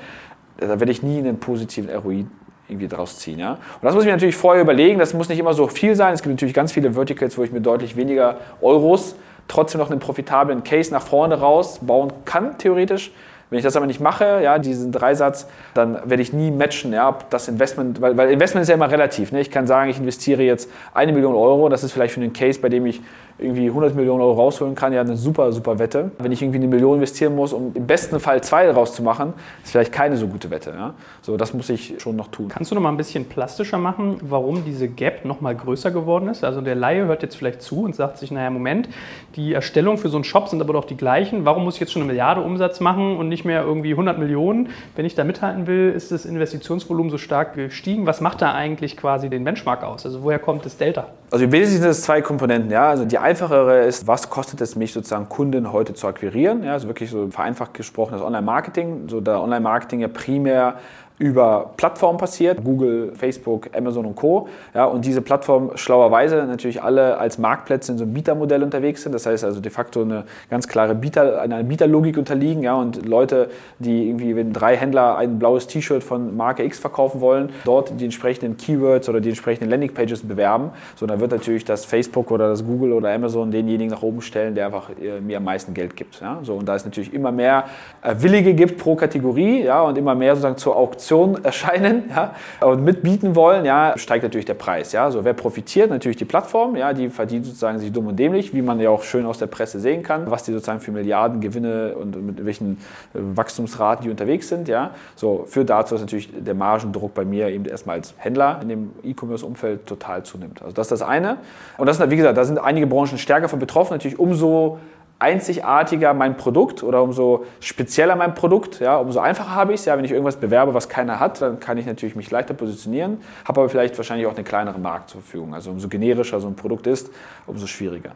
[0.58, 2.26] da werde ich nie einen positiven ROI
[2.68, 3.38] irgendwie draus ziehen.
[3.38, 3.52] Ja?
[3.52, 4.98] Und das muss ich mir natürlich vorher überlegen.
[4.98, 6.14] Das muss nicht immer so viel sein.
[6.14, 9.16] Es gibt natürlich ganz viele Verticals, wo ich mir deutlich weniger Euros
[9.48, 13.12] trotzdem noch einen profitablen Case nach vorne raus bauen kann, theoretisch.
[13.50, 17.10] Wenn ich das aber nicht mache, ja, diesen Dreisatz, dann werde ich nie matchen, ja,
[17.10, 19.30] ob das Investment, weil, weil Investment ist ja immer relativ.
[19.30, 19.42] Ne?
[19.42, 22.60] Ich kann sagen, ich investiere jetzt eine Million Euro, das ist vielleicht für einen Case,
[22.60, 23.02] bei dem ich
[23.42, 26.10] irgendwie 100 Millionen Euro rausholen kann, ja, eine super, super Wette.
[26.18, 29.92] Wenn ich irgendwie eine Million investieren muss, um im besten Fall zwei rauszumachen, ist vielleicht
[29.92, 30.70] keine so gute Wette.
[30.70, 30.94] Ja?
[31.20, 32.48] So, das muss ich schon noch tun.
[32.48, 36.28] Kannst du noch mal ein bisschen plastischer machen, warum diese Gap noch mal größer geworden
[36.28, 36.44] ist?
[36.44, 38.88] Also der Laie hört jetzt vielleicht zu und sagt sich, naja, Moment,
[39.36, 41.44] die Erstellung für so einen Shop sind aber doch die gleichen.
[41.44, 44.68] Warum muss ich jetzt schon eine Milliarde Umsatz machen und nicht mehr irgendwie 100 Millionen?
[44.96, 48.06] Wenn ich da mithalten will, ist das Investitionsvolumen so stark gestiegen.
[48.06, 50.04] Was macht da eigentlich quasi den Benchmark aus?
[50.04, 51.08] Also woher kommt das Delta?
[51.30, 52.70] Also im Wesentlichen sind es zwei Komponenten.
[52.70, 52.90] Ja?
[52.90, 56.64] Also die einfachere ist, was kostet es mich sozusagen Kunden heute zu akquirieren?
[56.64, 59.08] Ja, also wirklich so vereinfacht gesprochen das Online-Marketing.
[59.08, 60.74] So da Online-Marketing ja primär
[61.18, 64.48] über Plattformen passiert, Google, Facebook, Amazon und Co.
[64.74, 69.12] Ja, und diese Plattformen schlauerweise natürlich alle als Marktplätze in so einem Bietermodell unterwegs sind.
[69.12, 72.62] Das heißt also de facto eine ganz klare Bieter, einer Bieterlogik unterliegen.
[72.62, 77.20] Ja, und Leute, die irgendwie, wenn drei Händler ein blaues T-Shirt von Marke X verkaufen
[77.20, 81.84] wollen, dort die entsprechenden Keywords oder die entsprechenden Landingpages bewerben, so dann wird natürlich das
[81.84, 85.44] Facebook oder das Google oder Amazon denjenigen nach oben stellen, der einfach äh, mir am
[85.44, 86.20] meisten Geld gibt.
[86.20, 87.64] Ja, so, und da es natürlich immer mehr
[88.02, 92.34] äh, Willige gibt pro Kategorie ja, und immer mehr sozusagen zur Auktion Auktion erscheinen ja,
[92.60, 94.92] und mitbieten wollen, ja, steigt natürlich der Preis.
[94.92, 95.10] Ja.
[95.10, 95.90] So, wer profitiert?
[95.90, 99.02] Natürlich die Plattform, ja, die verdient sozusagen sich dumm und dämlich, wie man ja auch
[99.02, 102.78] schön aus der Presse sehen kann, was die sozusagen für Milliarden Gewinne und mit welchen
[103.14, 104.68] äh, Wachstumsraten die unterwegs sind.
[104.68, 104.92] Ja.
[105.16, 108.90] So, führt dazu, dass natürlich der Margendruck bei mir eben erstmal als Händler in dem
[109.02, 110.62] E-Commerce-Umfeld total zunimmt.
[110.62, 111.38] Also das ist das eine.
[111.78, 113.94] Und das ist, wie gesagt, da sind einige Branchen stärker von betroffen.
[113.94, 114.78] Natürlich umso
[115.22, 119.86] einzigartiger mein Produkt oder umso spezieller mein Produkt, ja, umso einfacher habe ich es.
[119.86, 123.20] Ja, wenn ich irgendwas bewerbe, was keiner hat, dann kann ich natürlich mich leichter positionieren,
[123.44, 125.54] habe aber vielleicht wahrscheinlich auch eine kleinere Markt zur Verfügung.
[125.54, 127.10] Also umso generischer so ein Produkt ist,
[127.46, 128.12] umso schwieriger.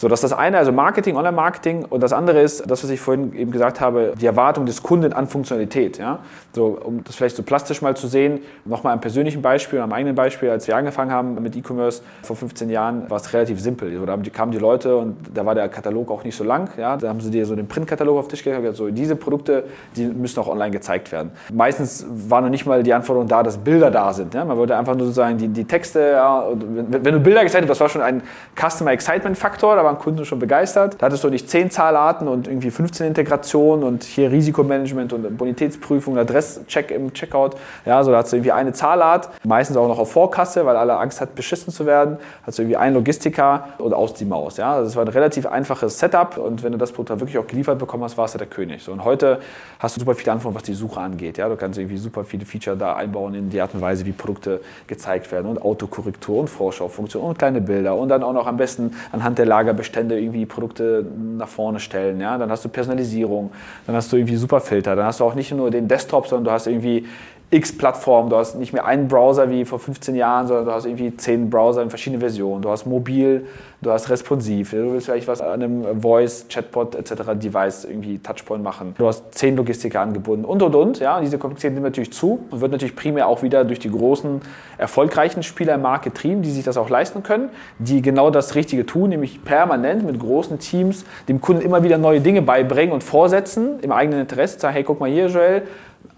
[0.00, 1.84] So, das ist das eine, also Marketing, Online-Marketing.
[1.84, 5.12] Und das andere ist, das, was ich vorhin eben gesagt habe, die Erwartung des Kunden
[5.12, 5.98] an Funktionalität.
[5.98, 6.20] Ja?
[6.54, 10.14] So, um das vielleicht so plastisch mal zu sehen, nochmal ein persönlichen Beispiel, am eigenen
[10.14, 13.94] Beispiel, als wir angefangen haben mit E-Commerce vor 15 Jahren, war es relativ simpel.
[13.94, 16.70] So, da kamen die Leute und da war der Katalog auch nicht so lang.
[16.78, 16.96] Ja?
[16.96, 19.16] Da haben sie dir so den Printkatalog auf den Tisch gelegt und gesagt, so, diese
[19.16, 19.64] Produkte,
[19.96, 21.30] die müssen auch online gezeigt werden.
[21.52, 24.32] Meistens war noch nicht mal die Anforderung da, dass Bilder da sind.
[24.32, 24.46] Ja?
[24.46, 27.68] Man wollte einfach nur sozusagen die, die Texte, ja, wenn, wenn, du Bilder gezeigt hast,
[27.68, 28.22] das war schon ein
[28.58, 30.96] Customer Excitement Faktor, da waren Kunden schon begeistert.
[30.98, 36.16] Da hattest du nicht 10 Zahlarten und irgendwie 15 Integrationen und hier Risikomanagement und Bonitätsprüfung,
[36.16, 37.56] Adresscheck im Checkout.
[37.84, 40.96] Ja, so da hast du irgendwie eine Zahlart, meistens auch noch auf Vorkasse, weil alle
[40.96, 42.18] Angst hat, beschissen zu werden.
[42.44, 44.56] Hast du irgendwie einen Logistiker und aus die Maus.
[44.56, 47.46] Ja, also das war ein relativ einfaches Setup und wenn du das Produkt wirklich auch
[47.46, 48.82] geliefert bekommen hast, warst du der König.
[48.82, 49.40] So, und heute
[49.78, 51.38] hast du super viele Anforderungen, was die Suche angeht.
[51.38, 54.12] Ja, du kannst irgendwie super viele Feature da einbauen in die Art und Weise, wie
[54.12, 58.56] Produkte gezeigt werden und Autokorrektur und Vorschaufunktion und kleine Bilder und dann auch noch am
[58.56, 59.46] besten anhand der
[59.80, 61.04] Lagerbestände irgendwie Produkte
[61.38, 62.20] nach vorne stellen.
[62.20, 62.38] Ja?
[62.38, 63.50] Dann hast du Personalisierung,
[63.86, 66.44] dann hast du irgendwie super Filter, dann hast du auch nicht nur den Desktop, sondern
[66.44, 67.06] du hast irgendwie
[67.50, 68.30] x Plattformen.
[68.30, 71.50] Du hast nicht mehr einen Browser wie vor 15 Jahren, sondern du hast irgendwie zehn
[71.50, 72.62] Browser in verschiedenen Versionen.
[72.62, 73.46] Du hast mobil,
[73.82, 74.70] du hast responsiv.
[74.70, 77.32] Du willst vielleicht was an einem Voice, Chatbot etc.
[77.34, 78.94] Device irgendwie Touchpoint machen.
[78.96, 81.00] Du hast zehn Logistiker angebunden und und und.
[81.00, 83.90] Ja, und diese Komplexität nimmt natürlich zu und wird natürlich primär auch wieder durch die
[83.90, 84.40] großen
[84.78, 87.48] erfolgreichen Spieler im Markt getrieben, die sich das auch leisten können,
[87.80, 92.20] die genau das Richtige tun, nämlich permanent mit großen Teams dem Kunden immer wieder neue
[92.20, 94.60] Dinge beibringen und vorsetzen im eigenen Interesse.
[94.60, 95.62] Sagen, hey, guck mal hier, Joel,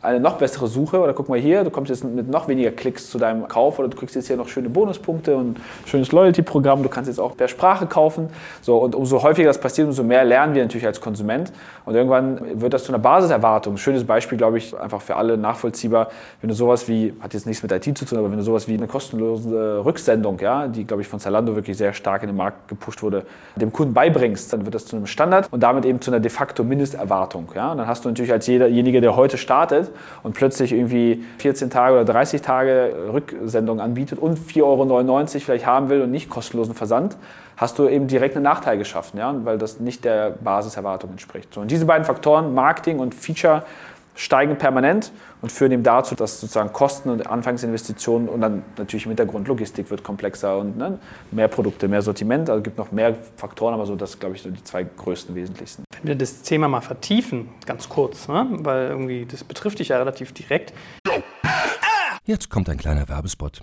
[0.02, 3.08] eine noch bessere Suche oder guck mal hier, du kommst jetzt mit noch weniger Klicks
[3.08, 6.88] zu deinem Kauf oder du kriegst jetzt hier noch schöne Bonuspunkte und schönes Loyalty-Programm, du
[6.88, 8.28] kannst jetzt auch per Sprache kaufen.
[8.62, 11.52] So, und umso häufiger das passiert, umso mehr lernen wir natürlich als Konsument
[11.84, 13.76] und irgendwann wird das zu einer Basiserwartung.
[13.76, 16.08] Schönes Beispiel, glaube ich, einfach für alle nachvollziehbar,
[16.40, 18.66] wenn du sowas wie, hat jetzt nichts mit IT zu tun, aber wenn du sowas
[18.66, 22.36] wie eine kostenlose Rücksendung, ja, die, glaube ich, von Zalando wirklich sehr stark in den
[22.36, 23.24] Markt gepusht wurde,
[23.54, 26.30] dem Kunden beibringst, dann wird das zu einem Standard und damit eben zu einer de
[26.30, 27.52] facto Mindesterwartung.
[27.54, 27.70] Ja?
[27.70, 29.91] Und dann hast du natürlich als jederjenige, der heute startet,
[30.22, 35.88] und plötzlich irgendwie 14 Tage oder 30 Tage Rücksendung anbietet und 4,99 Euro vielleicht haben
[35.88, 37.16] will und nicht kostenlosen Versand,
[37.56, 41.54] hast du eben direkt einen Nachteil geschaffen, ja, weil das nicht der Basiserwartung entspricht.
[41.54, 43.64] So, und diese beiden Faktoren, Marketing und Feature,
[44.14, 49.10] steigen permanent und führen eben dazu, dass sozusagen Kosten und Anfangsinvestitionen und dann natürlich im
[49.10, 50.98] Hintergrund Logistik wird komplexer und ne,
[51.30, 52.48] mehr Produkte, mehr Sortiment.
[52.48, 55.34] Also es gibt noch mehr Faktoren, aber so das glaube ich so die zwei größten
[55.34, 55.84] wesentlichsten.
[56.02, 59.98] Wenn wir das Thema mal vertiefen, ganz kurz, ne, weil irgendwie das betrifft dich ja
[59.98, 60.72] relativ direkt.
[62.24, 63.62] Jetzt kommt ein kleiner Werbespot.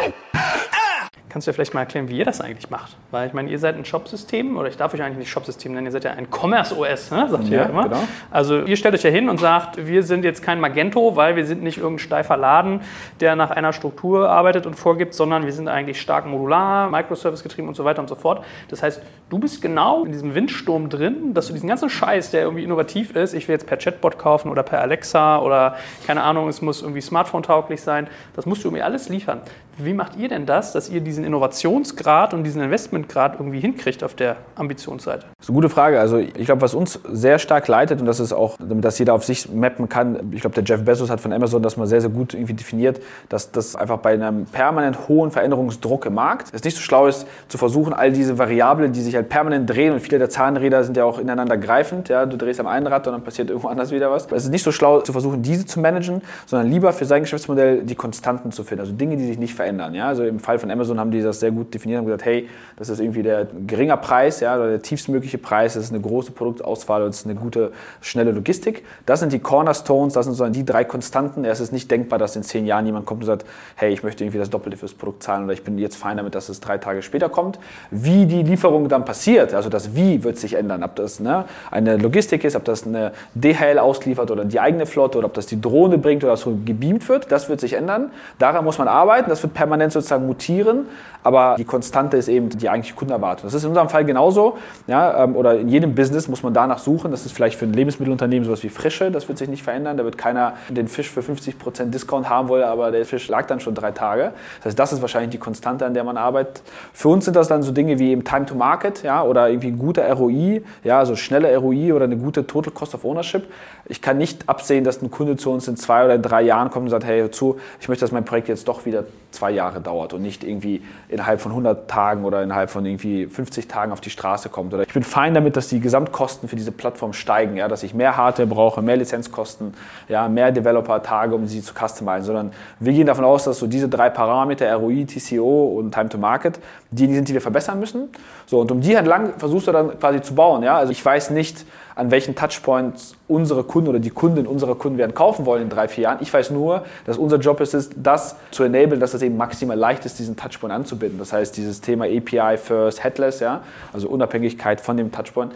[1.31, 2.97] Kannst du ja vielleicht mal erklären, wie ihr das eigentlich macht?
[3.09, 5.85] Weil ich meine, ihr seid ein Shopsystem, oder ich darf euch eigentlich nicht Shopsystem nennen,
[5.85, 7.25] ihr seid ja ein Commerce OS, ne?
[7.29, 7.83] sagt ihr ja immer.
[7.83, 8.03] Genau.
[8.29, 11.45] Also ihr stellt euch ja hin und sagt, wir sind jetzt kein Magento, weil wir
[11.45, 12.81] sind nicht irgendein steifer Laden,
[13.21, 17.69] der nach einer Struktur arbeitet und vorgibt, sondern wir sind eigentlich stark modular, Microservice getrieben
[17.69, 18.43] und so weiter und so fort.
[18.67, 22.41] Das heißt, du bist genau in diesem Windsturm drin, dass du diesen ganzen Scheiß, der
[22.41, 26.49] irgendwie innovativ ist, ich will jetzt per Chatbot kaufen oder per Alexa oder keine Ahnung,
[26.49, 29.39] es muss irgendwie Smartphone-tauglich sein, das musst du irgendwie alles liefern.
[29.77, 34.13] Wie macht ihr denn das, dass ihr diesen Innovationsgrad und diesen Investmentgrad irgendwie hinkriegt auf
[34.15, 35.25] der Ambitionsseite?
[35.37, 35.99] Das ist eine gute Frage.
[35.99, 39.13] Also ich glaube, was uns sehr stark leitet und das ist auch, damit das jeder
[39.13, 42.01] auf sich mappen kann, ich glaube, der Jeff Bezos hat von Amazon das mal sehr,
[42.01, 46.63] sehr gut irgendwie definiert, dass das einfach bei einem permanent hohen Veränderungsdruck im Markt es
[46.63, 50.01] nicht so schlau ist, zu versuchen, all diese Variablen, die sich halt permanent drehen und
[50.01, 53.13] viele der Zahnräder sind ja auch ineinander greifend, ja, du drehst am einen Rad und
[53.13, 54.27] dann passiert irgendwo anders wieder was.
[54.31, 57.83] Es ist nicht so schlau zu versuchen, diese zu managen, sondern lieber für sein Geschäftsmodell
[57.83, 59.60] die Konstanten zu finden, also Dinge, die sich nicht verändern.
[59.93, 60.07] Ja?
[60.07, 62.89] Also im Fall von Amazon haben die das sehr gut definiert und gesagt, hey, das
[62.89, 67.03] ist irgendwie der geringer Preis, ja, oder der tiefstmögliche Preis, das ist eine große Produktauswahl
[67.03, 68.83] und es ist eine gute, schnelle Logistik.
[69.05, 71.45] Das sind die Cornerstones, das sind so die drei Konstanten.
[71.45, 73.45] Es ist nicht denkbar, dass in zehn Jahren jemand kommt und sagt,
[73.75, 76.35] hey, ich möchte irgendwie das Doppelte fürs Produkt zahlen oder ich bin jetzt fein damit,
[76.35, 77.59] dass es drei Tage später kommt.
[77.89, 81.97] Wie die Lieferung dann passiert, also das Wie wird sich ändern, ob das ne, eine
[81.97, 85.59] Logistik ist, ob das eine DHL ausliefert oder die eigene Flotte oder ob das die
[85.59, 88.11] Drohne bringt oder so gebeamt wird, das wird sich ändern.
[88.39, 90.85] Daran muss man arbeiten, das wird permanent sozusagen mutieren,
[91.23, 93.45] aber die Konstante ist eben die eigentliche Kundenerwartung.
[93.45, 96.79] Das ist in unserem Fall genauso, ja, ähm, oder in jedem Business muss man danach
[96.79, 97.11] suchen.
[97.11, 99.97] Das ist vielleicht für ein Lebensmittelunternehmen sowas wie Frische, das wird sich nicht verändern.
[99.97, 103.59] Da wird keiner den Fisch für 50% Discount haben wollen, aber der Fisch lag dann
[103.59, 104.31] schon drei Tage.
[104.59, 106.63] Das heißt, das ist wahrscheinlich die Konstante, an der man arbeitet.
[106.93, 109.67] Für uns sind das dann so Dinge wie eben Time to Market, ja, oder irgendwie
[109.67, 113.47] ein guter ROI, ja, also schnelle ROI oder eine gute Total Cost of Ownership.
[113.91, 116.85] Ich kann nicht absehen, dass ein Kunde zu uns in zwei oder drei Jahren kommt
[116.85, 120.13] und sagt, hey, zu, ich möchte, dass mein Projekt jetzt doch wieder zwei Jahre dauert
[120.13, 124.09] und nicht irgendwie innerhalb von 100 Tagen oder innerhalb von irgendwie 50 Tagen auf die
[124.09, 124.73] Straße kommt.
[124.73, 127.93] Oder ich bin fein damit, dass die Gesamtkosten für diese Plattform steigen, ja, dass ich
[127.93, 129.73] mehr Hardware brauche, mehr Lizenzkosten,
[130.07, 133.89] ja, mehr Developer-Tage, um sie zu customizen, sondern wir gehen davon aus, dass so diese
[133.89, 136.59] drei Parameter, ROI, TCO und Time to Market,
[136.91, 138.07] die sind, die wir verbessern müssen.
[138.45, 140.63] So, und um die entlang versuchst du dann quasi zu bauen.
[140.63, 140.77] Ja?
[140.77, 141.65] Also ich weiß nicht,
[141.95, 145.87] an welchen Touchpoints unsere Kunden oder die Kunden unserer Kunden werden kaufen wollen in drei,
[145.87, 146.17] vier Jahren.
[146.21, 149.77] Ich weiß nur, dass unser Job ist, ist das zu enablen, dass es eben maximal
[149.77, 151.19] leicht ist, diesen Touchpoint anzubinden.
[151.19, 153.61] Das heißt, dieses Thema API First Headless, ja,
[153.93, 155.53] also Unabhängigkeit von dem Touchpoint,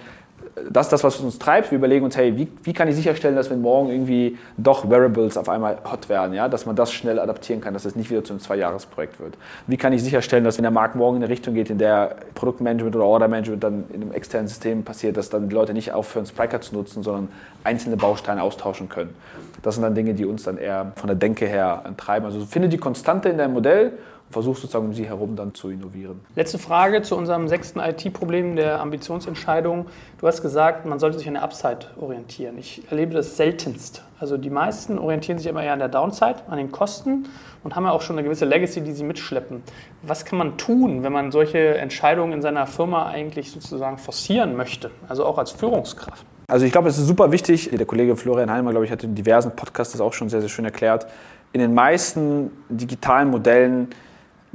[0.69, 1.71] das ist das, was uns treibt.
[1.71, 5.37] Wir überlegen uns, hey, wie, wie kann ich sicherstellen, dass wenn morgen irgendwie doch Wearables
[5.37, 8.23] auf einmal hot werden, ja, dass man das schnell adaptieren kann, dass es nicht wieder
[8.23, 9.37] zu einem Zwei-Jahres-Projekt wird.
[9.67, 12.15] Wie kann ich sicherstellen, dass wenn der Markt morgen in eine Richtung geht, in der
[12.35, 16.25] Produktmanagement oder Ordermanagement dann in einem externen System passiert, dass dann die Leute nicht aufhören,
[16.25, 17.27] Spriker zu nutzen, sondern
[17.65, 19.13] einzelne Bausteine austauschen können.
[19.61, 22.25] Das sind dann Dinge, die uns dann eher von der Denke her treiben.
[22.25, 23.93] Also finde die Konstante in deinem Modell
[24.35, 26.19] versuchst sozusagen um sie herum dann zu innovieren.
[26.35, 29.85] Letzte Frage zu unserem sechsten IT-Problem der Ambitionsentscheidung.
[30.19, 32.57] Du hast gesagt, man sollte sich an der Upside orientieren.
[32.57, 34.03] Ich erlebe das seltenst.
[34.19, 37.29] Also die meisten orientieren sich immer eher an der Downside, an den Kosten
[37.63, 39.63] und haben ja auch schon eine gewisse Legacy, die sie mitschleppen.
[40.01, 44.91] Was kann man tun, wenn man solche Entscheidungen in seiner Firma eigentlich sozusagen forcieren möchte,
[45.07, 46.25] also auch als Führungskraft?
[46.47, 47.69] Also ich glaube, es ist super wichtig.
[47.71, 50.49] Der Kollege Florian Heimer, glaube ich, hat in diversen Podcasts das auch schon sehr, sehr
[50.49, 51.07] schön erklärt.
[51.53, 53.87] In den meisten digitalen Modellen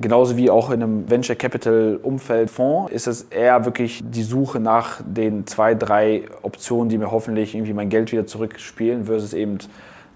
[0.00, 4.58] Genauso wie auch in einem Venture Capital Umfeld Fonds ist es eher wirklich die Suche
[4.58, 9.58] nach den zwei, drei Optionen, die mir hoffentlich irgendwie mein Geld wieder zurückspielen, versus eben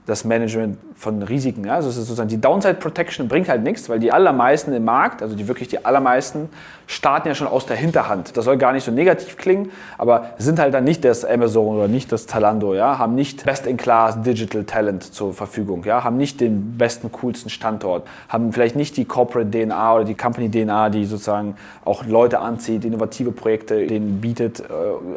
[0.06, 1.68] das Management von Risiken.
[1.68, 5.22] Also es ist sozusagen die Downside Protection bringt halt nichts, weil die allermeisten im Markt,
[5.22, 6.48] also die wirklich die allermeisten,
[6.86, 8.36] starten ja schon aus der Hinterhand.
[8.36, 11.88] Das soll gar nicht so negativ klingen, aber sind halt dann nicht das Amazon oder
[11.88, 12.98] nicht das Zalando, ja?
[12.98, 16.04] haben nicht Best-in-Class Digital Talent zur Verfügung, ja?
[16.04, 20.50] haben nicht den besten, coolsten Standort, haben vielleicht nicht die Corporate DNA oder die Company
[20.50, 24.64] DNA, die sozusagen auch Leute anzieht, innovative Projekte denen bietet, äh,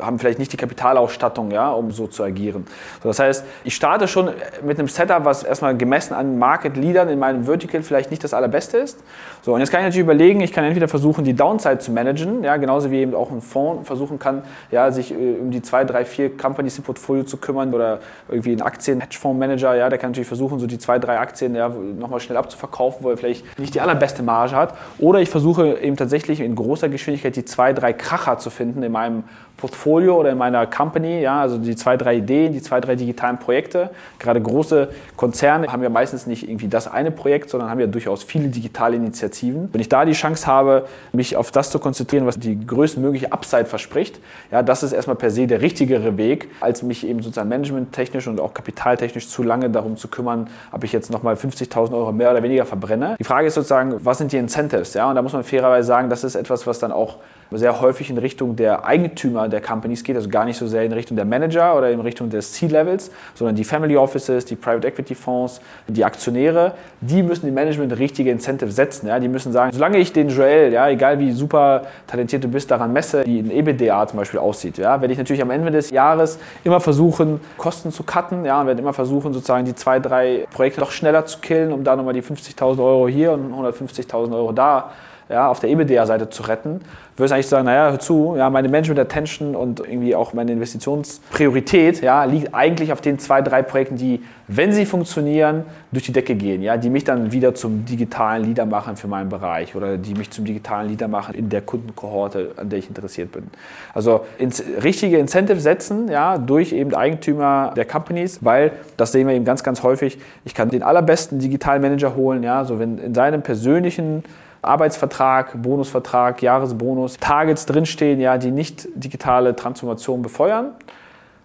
[0.01, 2.65] haben vielleicht nicht die Kapitalausstattung, ja, um so zu agieren.
[3.03, 4.29] So, das heißt, ich starte schon
[4.65, 8.34] mit einem Setup, was erstmal gemessen an Market Leadern in meinem Vertical vielleicht nicht das
[8.34, 8.99] allerbeste ist.
[9.41, 12.43] So, und jetzt kann ich natürlich überlegen, ich kann entweder versuchen, die Downside zu managen,
[12.43, 15.86] ja, genauso wie eben auch ein Fonds versuchen kann, ja, sich äh, um die zwei,
[15.86, 17.99] drei, vier Companies im Portfolio zu kümmern oder
[18.30, 22.19] irgendwie ein Aktien-Hedgefonds-Manager, ja, der kann natürlich versuchen, so die zwei, drei Aktien ja, nochmal
[22.19, 24.75] schnell abzuverkaufen, wo er vielleicht nicht die allerbeste Marge hat.
[24.99, 28.91] Oder ich versuche eben tatsächlich in großer Geschwindigkeit die zwei, drei Kracher zu finden in
[28.91, 29.23] meinem
[29.57, 33.39] Portfolio oder in meiner Company, ja, also die zwei, drei Ideen, die zwei, drei digitalen
[33.39, 33.89] Projekte.
[34.19, 38.23] Gerade große Konzerne haben ja meistens nicht irgendwie das eine Projekt, sondern haben ja durchaus
[38.23, 39.69] viele digitale Initiativen.
[39.71, 43.65] Wenn ich da die Chance habe, mich auf das zu konzentrieren, was die größtmögliche Upside
[43.65, 44.19] verspricht,
[44.51, 48.39] ja, das ist erstmal per se der richtigere Weg, als mich eben sozusagen managementtechnisch und
[48.39, 52.43] auch kapitaltechnisch zu lange darum zu kümmern, ob ich jetzt nochmal 50.000 Euro mehr oder
[52.43, 53.15] weniger verbrenne.
[53.19, 54.93] Die Frage ist sozusagen, was sind die Incentives?
[54.93, 57.17] Ja, und da muss man fairerweise sagen, das ist etwas, was dann auch
[57.51, 60.91] sehr häufig in Richtung der Eigentümer der Companies geht, also gar nicht so sehr in
[60.91, 65.15] Richtung der Manager oder in Richtung des C-Levels, sondern die Family Offices, die Private Equity
[65.15, 69.07] Fonds, die Aktionäre, die müssen dem Management richtige Incentives setzen.
[69.07, 69.19] Ja?
[69.19, 72.91] Die müssen sagen, solange ich den Joel, ja, egal wie super talentiert du bist, daran
[72.93, 76.39] messe, wie ein EBITDA zum Beispiel aussieht, ja, werde ich natürlich am Ende des Jahres
[76.63, 80.81] immer versuchen, Kosten zu cutten, ja, und werde immer versuchen, sozusagen die zwei, drei Projekte
[80.81, 84.91] noch schneller zu killen, um da nochmal die 50.000 Euro hier und 150.000 Euro da
[85.30, 86.82] ja, auf der EBITDA-Seite zu retten,
[87.17, 92.01] würde ich eigentlich sagen, naja, hör zu, ja, meine Management-Attention und irgendwie auch meine Investitionspriorität
[92.01, 96.36] ja, liegt eigentlich auf den zwei, drei Projekten, die, wenn sie funktionieren, durch die Decke
[96.36, 100.13] gehen, ja, die mich dann wieder zum digitalen Leader machen für meinen Bereich oder die
[100.13, 103.47] mich zum digitalen Leader machen in der Kundenkohorte, an der ich interessiert bin.
[103.93, 109.34] Also ins richtige Incentive setzen, ja, durch eben Eigentümer der Companies, weil das sehen wir
[109.34, 110.19] eben ganz, ganz häufig.
[110.45, 114.23] Ich kann den allerbesten digitalen Manager holen, ja, so wenn in seinem persönlichen
[114.61, 120.71] Arbeitsvertrag, Bonusvertrag, Jahresbonus, Targets drinstehen, ja, die nicht digitale Transformation befeuern,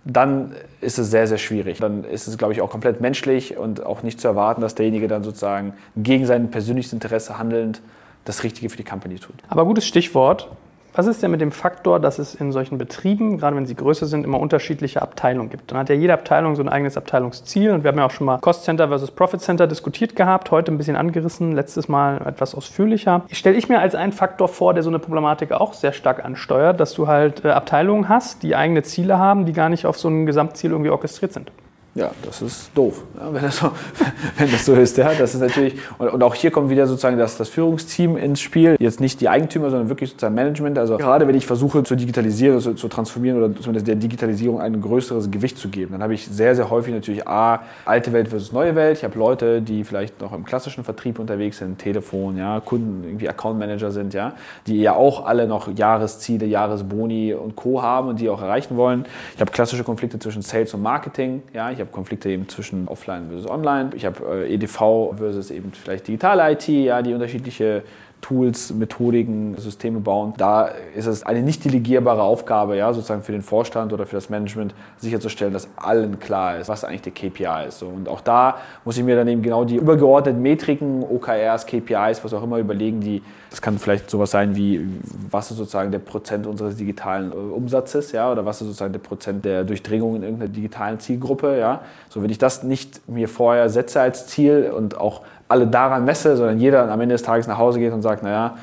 [0.05, 1.79] dann ist es sehr, sehr schwierig.
[1.79, 5.09] Dann ist es, glaube ich, auch komplett menschlich und auch nicht zu erwarten, dass derjenige
[5.09, 7.81] dann sozusagen gegen sein persönliches Interesse handelnd
[8.25, 9.35] das Richtige für die Company tut.
[9.49, 10.49] Aber gutes Stichwort.
[10.95, 14.05] Was ist denn mit dem Faktor, dass es in solchen Betrieben, gerade wenn sie größer
[14.05, 15.71] sind, immer unterschiedliche Abteilungen gibt?
[15.71, 18.27] Dann hat ja jede Abteilung so ein eigenes Abteilungsziel und wir haben ja auch schon
[18.27, 22.55] mal Cost Center versus Profit Center diskutiert gehabt, heute ein bisschen angerissen, letztes Mal etwas
[22.55, 23.23] ausführlicher.
[23.33, 26.79] Stelle ich mir als einen Faktor vor, der so eine Problematik auch sehr stark ansteuert,
[26.79, 30.09] dass du halt äh, Abteilungen hast, die eigene Ziele haben, die gar nicht auf so
[30.09, 31.51] ein Gesamtziel irgendwie orchestriert sind.
[31.95, 33.71] Ja, das ist doof, wenn, das so,
[34.39, 34.97] wenn, das so, ist.
[34.97, 38.41] Ja, das ist natürlich, und, und, auch hier kommt wieder sozusagen das, das Führungsteam ins
[38.41, 38.77] Spiel.
[38.81, 40.79] Jetzt nicht die Eigentümer, sondern wirklich sozusagen Management.
[40.79, 44.81] Also gerade wenn ich versuche zu digitalisieren, zu, zu transformieren oder zumindest der Digitalisierung ein
[44.81, 48.53] größeres Gewicht zu geben, dann habe ich sehr, sehr häufig natürlich A, alte Welt versus
[48.53, 48.97] neue Welt.
[48.97, 53.29] Ich habe Leute, die vielleicht noch im klassischen Vertrieb unterwegs sind, Telefon, ja, Kunden, irgendwie
[53.29, 54.33] Account Manager sind, ja,
[54.67, 57.83] die ja auch alle noch Jahresziele, Jahresboni und Co.
[57.83, 59.05] haben und die auch erreichen wollen.
[59.35, 63.29] Ich habe klassische Konflikte zwischen Sales und Marketing, ja, ich habe Konflikte eben zwischen Offline
[63.29, 63.91] versus Online.
[63.95, 67.83] Ich habe äh, EDV versus eben vielleicht digitale IT, ja, die unterschiedliche
[68.23, 70.33] Tools, Methodiken, Systeme bauen.
[70.37, 74.31] Da ist es eine nicht delegierbare Aufgabe, ja, sozusagen für den Vorstand oder für das
[74.31, 77.83] Management sicherzustellen, dass allen klar ist, was eigentlich der KPI ist.
[77.83, 82.33] Und auch da muss ich mir dann eben genau die übergeordneten Metriken, OKRs, KPIs, was
[82.33, 84.87] auch immer überlegen, die, das kann vielleicht sowas sein wie,
[85.29, 89.01] was ist sozusagen der Prozent unseres digitalen äh, Umsatzes, ja, oder was ist sozusagen der
[89.01, 91.81] Prozent der Durchdringung in irgendeiner digitalen Zielgruppe, ja.
[92.09, 96.37] So, wenn ich das nicht mir vorher setze als Ziel und auch alle daran messe,
[96.37, 98.57] sondern jeder am Ende des Tages nach Hause geht und sagt, naja,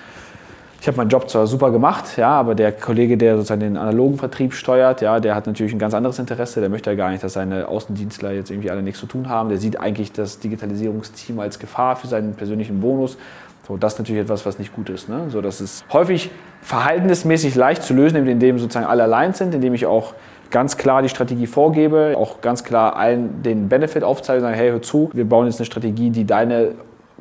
[0.82, 4.18] ich habe meinen Job zwar super gemacht, ja, aber der Kollege, der sozusagen den analogen
[4.18, 6.62] Vertrieb steuert, ja, der hat natürlich ein ganz anderes Interesse.
[6.62, 9.50] Der möchte ja gar nicht, dass seine Außendienstler jetzt irgendwie alle nichts zu tun haben.
[9.50, 13.18] Der sieht eigentlich das Digitalisierungsteam als Gefahr für seinen persönlichen Bonus.
[13.68, 15.10] So, das ist natürlich etwas, was nicht gut ist.
[15.10, 15.26] Ne?
[15.30, 16.32] So, das ist häufig
[16.62, 20.14] verhaltensmäßig leicht zu lösen, indem sozusagen alle allein sind, indem ich auch
[20.52, 24.82] ganz klar die Strategie vorgebe, auch ganz klar allen den Benefit aufzeige, sagen, hey, hör
[24.82, 26.74] zu, wir bauen jetzt eine Strategie, die deine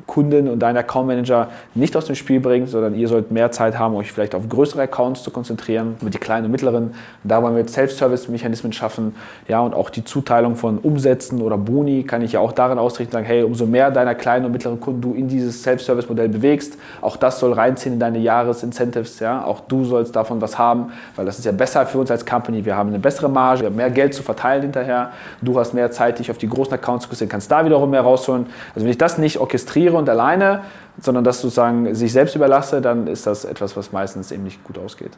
[0.05, 3.77] Kunden und dein Account Manager nicht aus dem Spiel bringt, sondern ihr sollt mehr Zeit
[3.77, 6.93] haben, euch vielleicht auf größere Accounts zu konzentrieren, mit die kleinen und mittleren.
[7.23, 9.15] Da wollen wir Self-Service-Mechanismen schaffen,
[9.47, 13.11] ja, und auch die Zuteilung von Umsätzen oder Boni kann ich ja auch darin ausrichten,
[13.13, 17.17] sagen, hey, umso mehr deiner kleinen und mittleren Kunden du in dieses Self-Service-Modell bewegst, auch
[17.17, 21.39] das soll reinziehen in deine Jahres-Incentives, ja, auch du sollst davon was haben, weil das
[21.39, 23.89] ist ja besser für uns als Company, wir haben eine bessere Marge, wir haben mehr
[23.89, 27.29] Geld zu verteilen hinterher, du hast mehr Zeit, dich auf die großen Accounts zu konzentrieren,
[27.29, 28.47] kannst da wiederum mehr rausholen.
[28.75, 30.63] Also wenn ich das nicht orchestriere und alleine,
[30.99, 34.77] sondern das sozusagen sich selbst überlasse, dann ist das etwas, was meistens eben nicht gut
[34.77, 35.17] ausgeht.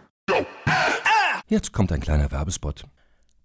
[1.47, 2.85] Jetzt kommt ein kleiner Werbespot.